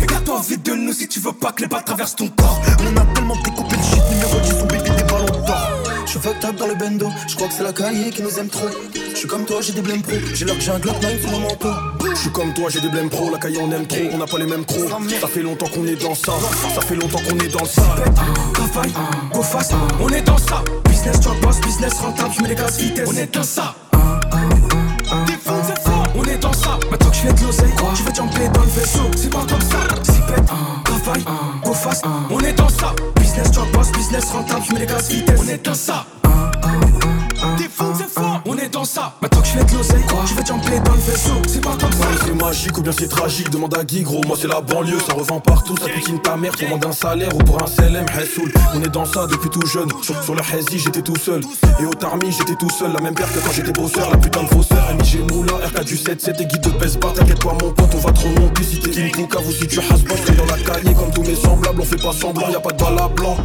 Écarte-toi 0.00 0.40
vite 0.48 0.64
de 0.64 0.74
nous 0.74 0.92
si 0.92 1.08
tu 1.08 1.18
veux 1.18 1.32
pas 1.32 1.50
que 1.50 1.62
les 1.62 1.68
balles 1.68 1.84
traversent 1.84 2.14
ton 2.14 2.28
corps. 2.28 2.60
On 2.84 2.96
a 2.96 3.04
tellement 3.14 3.36
découpé 3.42 3.74
le 3.74 3.82
shit, 3.82 4.02
numéro 4.12 4.38
10, 4.38 4.54
on 4.62 4.66
bébé 4.66 4.90
des 4.96 5.02
ballons 5.02 5.44
d'or. 5.44 5.68
Je 6.06 6.18
fucked 6.18 6.44
up 6.44 6.56
dans 6.56 6.68
le 6.68 6.74
bendo, 6.76 7.08
je 7.26 7.34
crois 7.34 7.48
que 7.48 7.54
c'est 7.54 7.64
la 7.64 7.72
cahier 7.72 8.10
qui 8.10 8.22
nous 8.22 8.38
aime 8.38 8.48
trop. 8.48 8.68
Je 9.20 9.26
suis 9.26 9.36
comme 9.36 9.44
toi, 9.44 9.60
j'ai 9.60 9.74
des 9.74 9.82
blèmes 9.82 10.00
pro, 10.00 10.16
j'ai 10.32 10.46
leur 10.46 10.56
que 10.56 10.62
j'ai 10.62 10.70
un 10.70 10.78
Glock 10.78 10.96
9 11.02 11.20
sous 11.20 11.28
mon 11.28 11.40
manteau. 11.40 11.68
Je 12.08 12.18
suis 12.18 12.30
comme 12.30 12.54
toi, 12.54 12.70
j'ai 12.70 12.80
des 12.80 12.88
blèmes 12.88 13.10
pro, 13.10 13.30
la 13.30 13.36
caille 13.36 13.58
on 13.60 13.70
aime 13.70 13.86
trop, 13.86 13.98
on 14.14 14.16
n'a 14.16 14.24
pas 14.24 14.38
les 14.38 14.46
mêmes 14.46 14.64
crocs. 14.64 14.88
Ça 15.20 15.28
fait 15.28 15.42
longtemps 15.42 15.68
qu'on 15.68 15.84
est 15.84 15.96
dans 15.96 16.14
ça, 16.14 16.32
ça 16.74 16.80
fait 16.80 16.94
longtemps 16.94 17.18
qu'on 17.28 17.38
est 17.38 17.48
dans 17.48 17.66
ça. 17.66 17.82
Travail, 18.54 18.90
go 19.34 19.42
fast, 19.42 19.74
on 20.00 20.08
est 20.08 20.22
dans 20.22 20.38
ça. 20.38 20.64
Business, 20.88 21.20
job 21.22 21.38
boss, 21.42 21.60
business 21.60 21.92
rentable, 22.00 22.30
je 22.34 22.42
mets 22.42 22.48
les 22.48 22.54
gaz 22.54 22.78
vitesse. 22.78 23.10
On 23.12 23.14
est 23.14 23.34
dans 23.34 23.42
ça. 23.42 23.74
On 26.16 26.24
est 26.24 26.38
dans 26.38 26.54
ça. 26.54 26.78
Maintenant 26.90 27.10
que 27.10 27.16
je 27.16 27.20
fais 27.20 27.32
de 27.34 27.42
l'oseille, 27.42 27.74
tu 27.94 28.02
veux 28.02 28.14
jumper 28.14 28.48
dans 28.54 28.62
le 28.62 28.70
vaisseau. 28.70 29.10
C'est 29.16 29.30
pas 29.30 29.44
comme 29.46 29.60
ça. 29.60 29.80
Si 30.02 30.18
bête, 30.20 30.46
travail, 30.84 31.22
go 31.62 31.74
fast, 31.74 32.06
on 32.30 32.40
est 32.40 32.54
dans 32.54 32.70
ça. 32.70 32.94
Business, 33.20 33.52
job 33.52 33.70
boss, 33.74 33.92
business 33.92 34.24
rentable, 34.30 34.62
je 34.66 34.72
mets 34.72 34.80
les 34.80 34.86
gaz 34.86 35.10
vitesse. 35.10 35.40
On 35.44 35.46
est 35.46 35.62
dans 35.62 35.74
ça. 35.74 36.06
Est 37.58 37.68
Maintenant 38.80 39.42
que 39.42 39.46
je 39.46 39.52
fais 39.52 39.64
de 39.64 39.72
l'oseille, 39.74 40.04
tu 40.26 40.34
veux 40.34 40.46
jumper 40.46 40.80
dans 40.80 40.94
le 40.94 41.00
vaisseau. 41.00 41.34
C'est 41.46 41.60
pas 41.60 41.76
comme 41.78 41.92
ça. 41.92 42.06
C'est 42.24 42.34
magique 42.34 42.78
ou 42.78 42.82
bien 42.82 42.92
c'est 42.92 43.08
tragique, 43.08 43.50
demande 43.50 43.76
à 43.76 43.84
Guy 43.84 44.00
gros, 44.02 44.22
moi 44.26 44.38
c'est 44.40 44.48
la 44.48 44.62
banlieue, 44.62 44.98
ça 45.06 45.12
revend 45.12 45.38
partout, 45.38 45.76
ça 45.76 45.86
piquine 45.86 46.18
ta 46.22 46.34
mère, 46.38 46.56
tu 46.56 46.64
demandes 46.64 46.86
un 46.86 46.92
salaire 46.92 47.34
ou 47.34 47.38
pour 47.38 47.62
un 47.62 47.66
CLM, 47.66 48.06
Hessoul. 48.18 48.50
On 48.74 48.82
est 48.82 48.88
dans 48.88 49.04
ça 49.04 49.26
depuis 49.26 49.50
tout 49.50 49.66
jeune, 49.66 49.90
sur, 50.00 50.22
sur 50.22 50.34
le 50.34 50.40
j'étais 50.72 51.02
tout 51.02 51.16
seul, 51.16 51.42
et 51.78 51.84
au 51.84 51.92
Tarmi 51.92 52.32
j'étais 52.32 52.54
tout 52.54 52.70
seul, 52.70 52.92
la 52.92 53.00
même 53.00 53.14
paire 53.14 53.30
que 53.30 53.38
quand 53.40 53.52
j'étais 53.52 53.72
bosseur, 53.72 54.10
la 54.10 54.16
putain 54.16 54.44
de 54.44 54.48
fausseur, 54.48 54.94
MIG 54.94 55.30
Moula, 55.30 55.52
RK 55.66 55.84
du 55.84 55.96
7, 55.98 56.20
c'était 56.20 56.46
guide 56.46 56.62
de 56.62 56.70
best 56.70 56.98
bar, 57.00 57.12
t'inquiète 57.12 57.44
pas 57.44 57.52
mon 57.52 57.72
pote, 57.72 57.94
on 57.94 57.98
va 57.98 58.12
trop 58.12 58.28
monter, 58.28 58.64
si 58.64 58.80
t'es 58.80 58.90
King 58.90 59.26
ou 59.46 59.52
si 59.52 59.66
tu 59.66 59.78
hasses 59.78 60.02
pas, 60.02 60.14
je 60.26 60.32
dans 60.32 60.46
la 60.46 60.58
cahier 60.58 60.94
comme 60.94 61.10
tous 61.12 61.22
mes 61.22 61.36
semblables, 61.36 61.82
on 61.82 61.84
fait 61.84 62.02
pas 62.02 62.12
semblant, 62.12 62.48
y 62.48 62.56
a 62.56 62.60
pas 62.60 62.72
de 62.72 62.82
balle 62.82 62.98
à 62.98 63.08
blanc. 63.08 63.36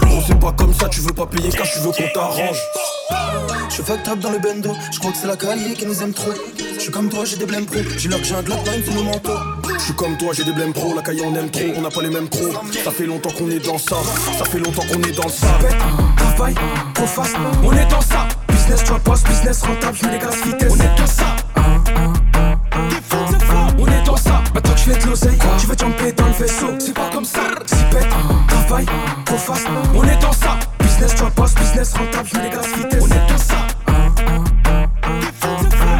Gros 0.00 0.22
c'est 0.26 0.40
pas 0.40 0.52
comme 0.52 0.72
ça, 0.72 0.88
tu 0.88 1.00
veux 1.00 1.12
pas 1.12 1.26
payer 1.26 1.50
cash, 1.50 1.74
tu 1.74 1.80
veux 1.80 1.92
qu'on 1.92 2.08
t'arrange. 2.14 2.58
Je 3.70 3.82
fucked 3.82 4.08
up 4.08 4.18
dans 4.18 4.30
le 4.30 4.38
bendo, 4.38 4.74
je 4.90 4.98
crois 4.98 5.12
que 5.12 5.18
c'est 5.18 5.26
la 5.26 5.36
cahier 5.36 5.74
qui 5.74 5.86
nous 5.86 6.02
aime 6.02 6.12
trop. 6.12 6.32
Je 6.74 6.80
suis 6.80 6.90
comme 6.90 7.08
toi, 7.08 7.24
j'ai 7.24 7.36
des 7.36 7.46
blèmes 7.46 7.66
pro, 7.66 7.78
j'ai 7.96 8.08
leur 8.08 8.18
que 8.18 8.24
j'ai 8.24 8.34
un 8.34 8.42
Glock 8.42 8.64
9 8.64 8.84
sous 8.84 8.92
mon 8.92 9.04
manteau. 9.04 9.32
Je 9.74 9.78
suis 9.78 9.92
comme 9.94 10.16
toi, 10.16 10.32
j'ai 10.32 10.44
des 10.44 10.52
blèmes 10.52 10.72
pro, 10.72 10.94
la 10.94 11.02
caille 11.02 11.20
on 11.24 11.34
aime 11.34 11.50
trop, 11.50 11.64
on 11.76 11.82
n'a 11.82 11.90
pas 11.90 12.02
les 12.02 12.08
mêmes 12.10 12.28
crocs. 12.28 12.52
Ça 12.84 12.90
fait 12.90 13.06
longtemps 13.06 13.30
qu'on 13.30 13.50
est 13.50 13.64
dans 13.64 13.78
ça, 13.78 13.96
ça 14.38 14.44
fait 14.46 14.58
longtemps 14.58 14.82
qu'on 14.90 15.02
est 15.02 15.12
dans 15.12 15.28
ça. 15.28 15.46
Travail, 16.16 16.54
go 16.94 17.06
fast, 17.06 17.36
on 17.62 17.72
est 17.72 17.86
dans 17.86 18.00
ça. 18.00 18.26
Business, 18.48 18.84
job 18.86 19.00
boss, 19.04 19.22
business 19.24 19.62
rentable, 19.62 19.98
je 20.02 20.08
les 20.08 20.18
gaz 20.18 20.42
vitesse. 20.44 20.72
On 20.72 20.80
est 20.80 20.98
dans 20.98 21.06
ça. 21.06 21.36
On 23.78 23.86
est 23.86 24.06
dans 24.06 24.16
ça. 24.16 24.42
Maintenant 24.54 24.72
que 24.72 24.78
je 24.78 24.92
fais 24.92 24.98
de 24.98 25.06
l'oseille, 25.06 25.38
tu 25.58 25.66
veux 25.66 25.76
jumper 25.78 26.12
dans 26.12 26.26
le 26.26 26.32
vaisseau. 26.32 26.68
C'est 26.78 26.94
pas 26.94 27.10
comme 27.12 27.24
ça. 27.24 27.40
Si 27.66 27.76
bête, 27.92 28.08
travail, 28.48 28.86
go 29.26 29.36
fast, 29.36 29.66
on 29.94 30.04
est 30.04 30.18
dans 30.20 30.32
ça. 30.32 30.58
Business, 30.98 31.16
job 31.16 31.32
boss, 31.36 31.54
business 31.54 31.92
rentable, 31.92 32.28
les 32.42 32.50
gaz 32.50 32.66
vitesse. 32.76 33.04
On 33.04 33.06
est 33.06 33.30
dans 33.30 33.38
ça. 33.38 33.54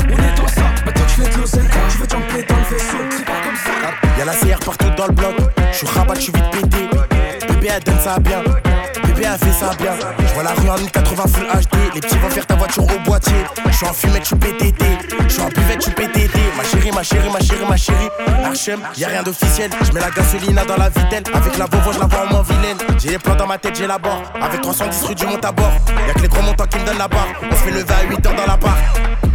On 0.08 0.18
est 0.18 0.36
dans 0.36 0.48
ça. 0.48 0.62
Maintenant 0.84 1.04
que 1.04 1.08
je 1.08 1.22
fais 1.22 1.28
de 1.28 1.32
tu 1.34 1.38
veux 1.38 2.08
jumper 2.08 2.42
dans 2.48 2.56
le 2.56 2.64
vaisseau. 2.64 2.98
C'est 3.10 3.24
pas 3.24 3.40
comme 3.44 3.54
ça. 3.54 3.70
Y'a 4.18 4.24
la 4.24 4.32
CR 4.32 4.58
partout 4.58 4.90
dans 4.96 5.06
le 5.06 5.12
bloc. 5.12 5.36
Je 5.70 5.76
suis 5.76 5.86
rabat, 5.86 6.14
je 6.16 6.20
suis 6.22 6.32
vite 6.32 6.50
pété. 6.50 6.88
Bébé, 7.46 7.68
elle 7.76 7.84
donne 7.84 8.00
ça 8.00 8.18
bien. 8.18 8.42
Bébé, 9.04 9.22
elle 9.32 9.38
fait 9.38 9.52
ça 9.52 9.70
bien. 9.78 9.92
Je 10.18 10.34
vois 10.34 10.42
la 10.42 10.54
rue 10.54 10.68
en 10.68 10.78
1080 10.78 11.22
full 11.28 11.46
HD. 11.46 11.94
Les 11.94 12.00
petits 12.00 12.18
vont 12.18 12.30
faire 12.30 12.46
ta 12.46 12.56
voiture 12.56 12.82
au 12.82 12.98
boîtier. 13.04 13.44
Je 13.70 13.76
suis 13.76 13.86
en 13.86 13.92
fumette, 13.92 14.22
je 14.22 14.26
suis 14.26 14.36
PTT. 14.36 14.84
Je 15.28 15.32
suis 15.32 15.42
en 15.42 15.48
buvette, 15.48 15.76
je 15.76 15.82
suis. 15.82 16.07
Ma 16.98 17.04
chérie, 17.04 17.30
ma 17.30 17.38
chérie, 17.38 17.64
ma 17.68 17.76
chérie. 17.76 18.08
Archem, 18.44 18.80
y'a 18.96 19.06
rien 19.06 19.22
d'officiel. 19.22 19.70
Je 19.86 19.92
mets 19.92 20.00
la 20.00 20.10
gasolina 20.10 20.64
dans 20.64 20.76
la 20.76 20.88
vitelle. 20.88 21.22
Avec 21.32 21.56
la 21.56 21.66
Volvo, 21.66 21.92
je 21.92 22.00
la 22.00 22.06
vois 22.06 22.26
en 22.26 22.26
moins 22.26 22.42
vilaine. 22.42 22.76
J'ai 22.98 23.10
les 23.10 23.18
plans 23.18 23.36
dans 23.36 23.46
ma 23.46 23.56
tête, 23.56 23.76
j'ai 23.78 23.86
la 23.86 23.98
barre. 23.98 24.20
Avec 24.42 24.60
310 24.62 25.04
rue 25.04 25.14
du 25.14 25.24
monte 25.24 25.44
à 25.44 25.52
bord. 25.52 25.70
Y'a 26.08 26.14
que 26.14 26.22
les 26.22 26.26
gros 26.26 26.42
montants 26.42 26.66
qui 26.66 26.76
me 26.76 26.84
donnent 26.84 26.98
la 26.98 27.06
barre. 27.06 27.28
On 27.48 27.54
se 27.54 27.60
fait 27.60 27.70
lever 27.70 27.94
à 27.94 28.02
8 28.02 28.26
heures 28.26 28.34
dans 28.34 28.46
la 28.46 28.56
barre. 28.56 28.76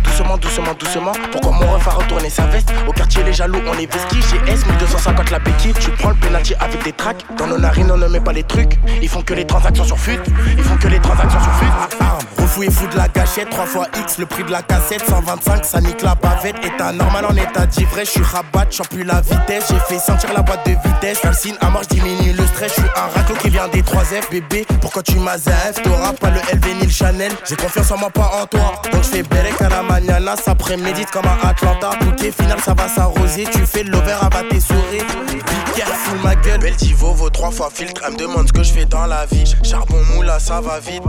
Doucement, 0.04 0.38
doucement, 0.38 0.74
doucement. 0.78 1.12
Pourquoi 1.32 1.52
mon 1.54 1.72
ref 1.72 1.88
a 1.88 1.92
retourné 1.92 2.30
sa 2.30 2.48
veste? 2.48 2.74
Au 2.86 2.92
quartier, 2.92 3.24
les 3.24 3.32
jaloux, 3.32 3.62
on 3.66 3.80
est 3.80 3.90
vesquis. 3.90 4.20
GS 4.20 4.68
1250 4.68 5.32
la 5.32 5.40
béquille. 5.40 5.74
Tu 5.80 5.90
prends 5.92 6.10
le 6.10 6.16
penalty 6.16 6.56
avec 6.60 6.84
des 6.84 6.92
tracks. 6.92 7.24
Dans 7.38 7.48
nos 7.48 7.58
narines, 7.58 7.90
on 7.90 7.98
ne 7.98 8.08
met 8.10 8.20
pas 8.20 8.34
les 8.34 8.44
trucs. 8.44 8.78
Ils 9.02 9.08
font 9.08 9.22
que 9.22 9.34
les 9.34 9.48
transactions 9.48 9.86
sur 9.86 9.98
fut. 9.98 10.20
Ils 10.58 10.64
font 10.64 10.76
que 10.76 10.90
les 10.90 11.00
transactions 11.00 11.40
sur. 11.40 12.06
Arme, 12.06 12.20
fou 12.54 12.64
et 12.64 12.70
fou 12.70 12.86
de 12.88 12.96
la 12.96 13.08
gâchette, 13.08 13.50
3 13.50 13.66
fois 13.66 13.88
X 14.00 14.20
le 14.20 14.28
prix 14.28 14.44
de 14.44 14.52
la 14.52 14.62
cassette, 14.62 15.04
125 15.08 15.66
ça 15.66 15.82
nique 15.82 16.02
la 16.04 16.14
bavette. 16.14 16.56
État 16.64 16.92
normal 16.92 17.26
en 17.26 17.36
état 17.36 17.66
d'ivresse, 17.66 18.08
je 18.10 18.12
suis 18.12 18.24
rabat, 18.24 18.68
j'en 18.70 18.84
plus 18.84 19.04
la 19.04 19.22
vitesse. 19.22 19.66
J'ai 19.70 19.80
fait 19.88 20.00
sentir 20.00 20.32
la 20.34 20.42
boîte 20.42 20.66
de 20.66 20.72
vitesse, 20.72 21.20
calcine 21.20 21.56
à 21.62 21.70
marche 21.70 21.88
diminue 21.88 22.34
le 22.34 22.46
stress. 22.46 22.74
Je 22.76 22.82
suis 22.82 22.92
un 22.96 23.08
raclo 23.18 23.36
qui 23.38 23.50
vient 23.50 23.68
des 23.70 23.82
3F, 23.82 24.30
bébé. 24.30 24.66
Pourquoi 24.82 25.02
tu 25.02 25.16
m'as 25.16 25.38
F? 25.38 25.82
T'auras 25.84 26.14
pas 26.14 26.30
le 26.30 26.40
LV 26.54 26.76
ni 26.76 26.86
le 26.86 26.92
Chanel. 26.92 27.32
J'ai 27.48 27.56
confiance 27.56 27.90
en 27.92 27.98
moi, 27.98 28.12
pas 28.12 28.32
en 28.42 28.46
toi. 28.46 28.82
Donc 28.92 29.04
je 29.04 29.10
fais 29.10 29.24
Berek 29.24 29.60
à 29.62 29.70
la 29.70 29.82
mañana, 29.82 30.36
ça 30.36 30.54
prémédite 30.54 31.10
comme 31.10 31.26
à 31.26 31.48
Atlanta. 31.48 31.92
Ok, 32.08 32.20
final 32.20 32.60
ça 32.64 32.76
va 32.76 32.88
s'arroser, 32.88 33.46
tu 33.52 33.66
fais 33.66 33.84
l'over 33.84 34.18
à 34.22 34.30
tes 34.50 34.60
souris. 34.60 35.00
Be 35.00 35.76
careful 35.76 36.20
ma 36.24 36.36
gueule. 36.36 36.60
Belle 36.60 36.76
Divo, 36.76 37.14
vaut 37.14 37.32
3 37.32 37.52
fois 37.52 37.70
filtre, 37.74 38.02
elle 38.06 38.14
me 38.14 38.18
demande 38.18 38.48
ce 38.48 38.54
que 38.54 38.62
je 38.62 38.72
fais 38.72 38.86
dans 38.86 39.08
la 39.08 39.26
vie. 39.26 39.52
Charbon 39.64 40.02
moula, 40.14 40.40
ça 40.40 40.62
va 40.62 40.80
vite. 40.80 41.02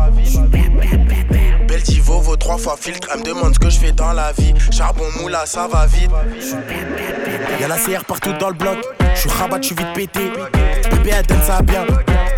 Divo, 1.85 2.20
vaut 2.20 2.37
3 2.37 2.59
fois 2.59 2.77
filtre, 2.81 3.09
elle 3.12 3.20
me 3.20 3.25
demande 3.25 3.55
ce 3.55 3.59
que 3.59 3.70
je 3.70 3.79
fais 3.79 3.92
dans 3.92 4.12
la 4.12 4.33
vie. 4.33 4.55
Charbon 4.70 5.05
moula, 5.20 5.47
ça 5.47 5.68
va 5.68 5.87
vite. 5.87 6.11
Y'a 7.61 7.68
la 7.68 7.77
CR 7.77 8.05
partout 8.05 8.33
dans 8.40 8.49
le 8.49 8.55
bloc. 8.55 8.79
Je 9.14 9.20
suis 9.20 9.31
rabat, 9.31 9.59
je 9.61 9.66
suis 9.66 9.77
vite 9.77 9.92
pété. 9.94 10.33
Bébé 10.90 11.11
elle 11.16 11.27
donne 11.27 11.42
ça 11.42 11.62
bien. 11.62 11.85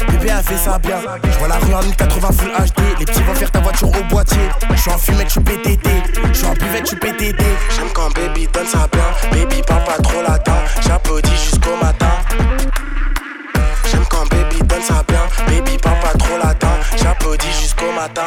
Bébé 0.09 0.30
a 0.30 0.42
fait 0.42 0.56
ça 0.56 0.78
bien. 0.78 0.98
Je 1.24 1.38
vois 1.38 1.48
la 1.48 1.56
rue 1.56 1.74
en 1.74 1.82
1080 1.82 2.28
full 2.32 2.50
HD. 2.50 2.98
Les 2.98 3.04
petits 3.06 3.22
vont 3.22 3.35
faire 3.35 3.50
ta 3.50 3.61
voiture 3.61 3.88
au 3.88 4.04
boîtier. 4.04 4.48
Je 4.74 4.80
suis 4.80 4.90
en 4.90 4.98
fumette, 4.98 5.32
je 5.32 5.40
PTT. 5.40 5.90
Je 6.28 6.32
suis 6.32 6.46
en 6.46 6.52
buvette, 6.54 6.90
je 6.90 6.96
PTT. 6.96 7.44
J'aime 7.74 7.92
quand 7.94 8.12
baby 8.14 8.48
donne 8.52 8.66
ça 8.66 8.88
bien. 8.92 9.30
Baby 9.30 9.62
parle 9.62 9.85
pas 9.85 10.02
trop 10.02 10.22
latin. 10.22 10.56
J'applaudis 10.87 11.30
jusqu'au 11.30 11.76
matin. 11.80 12.11
J'aime 13.90 14.04
quand 14.11 14.26
baby 14.30 14.45
donne 14.64 14.82
ça 14.82 15.02
bien. 15.08 15.26
Baby 15.46 15.78
parle 15.78 16.00
pas 16.00 16.18
trop 16.18 16.38
latin. 16.38 16.72
J'applaudis 16.96 17.52
jusqu'au 17.60 17.92
matin. 17.92 18.22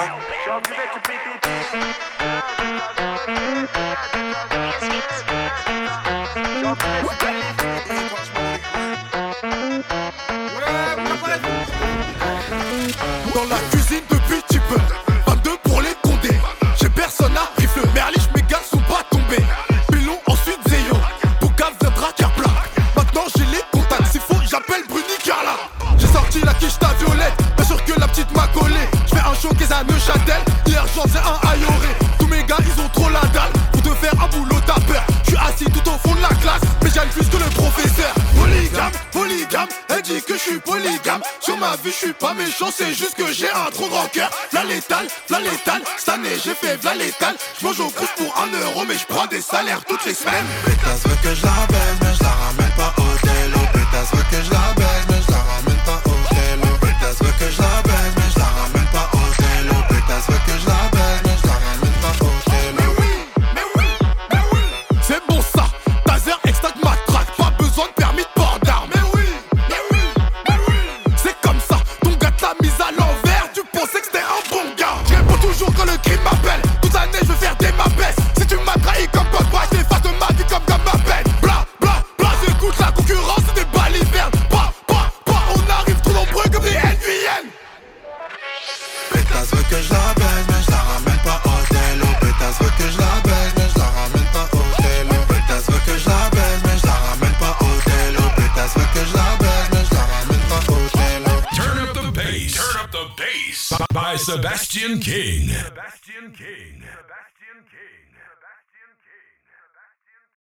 Des 49.39 49.43
salaires 49.43 49.85
toutes 49.85 50.05
les 50.05 50.13
semaines. 50.13 50.45
Pétasse 50.65 51.07
veut 51.07 51.15
que 51.23 51.33
je 51.33 51.45
la 51.45 51.51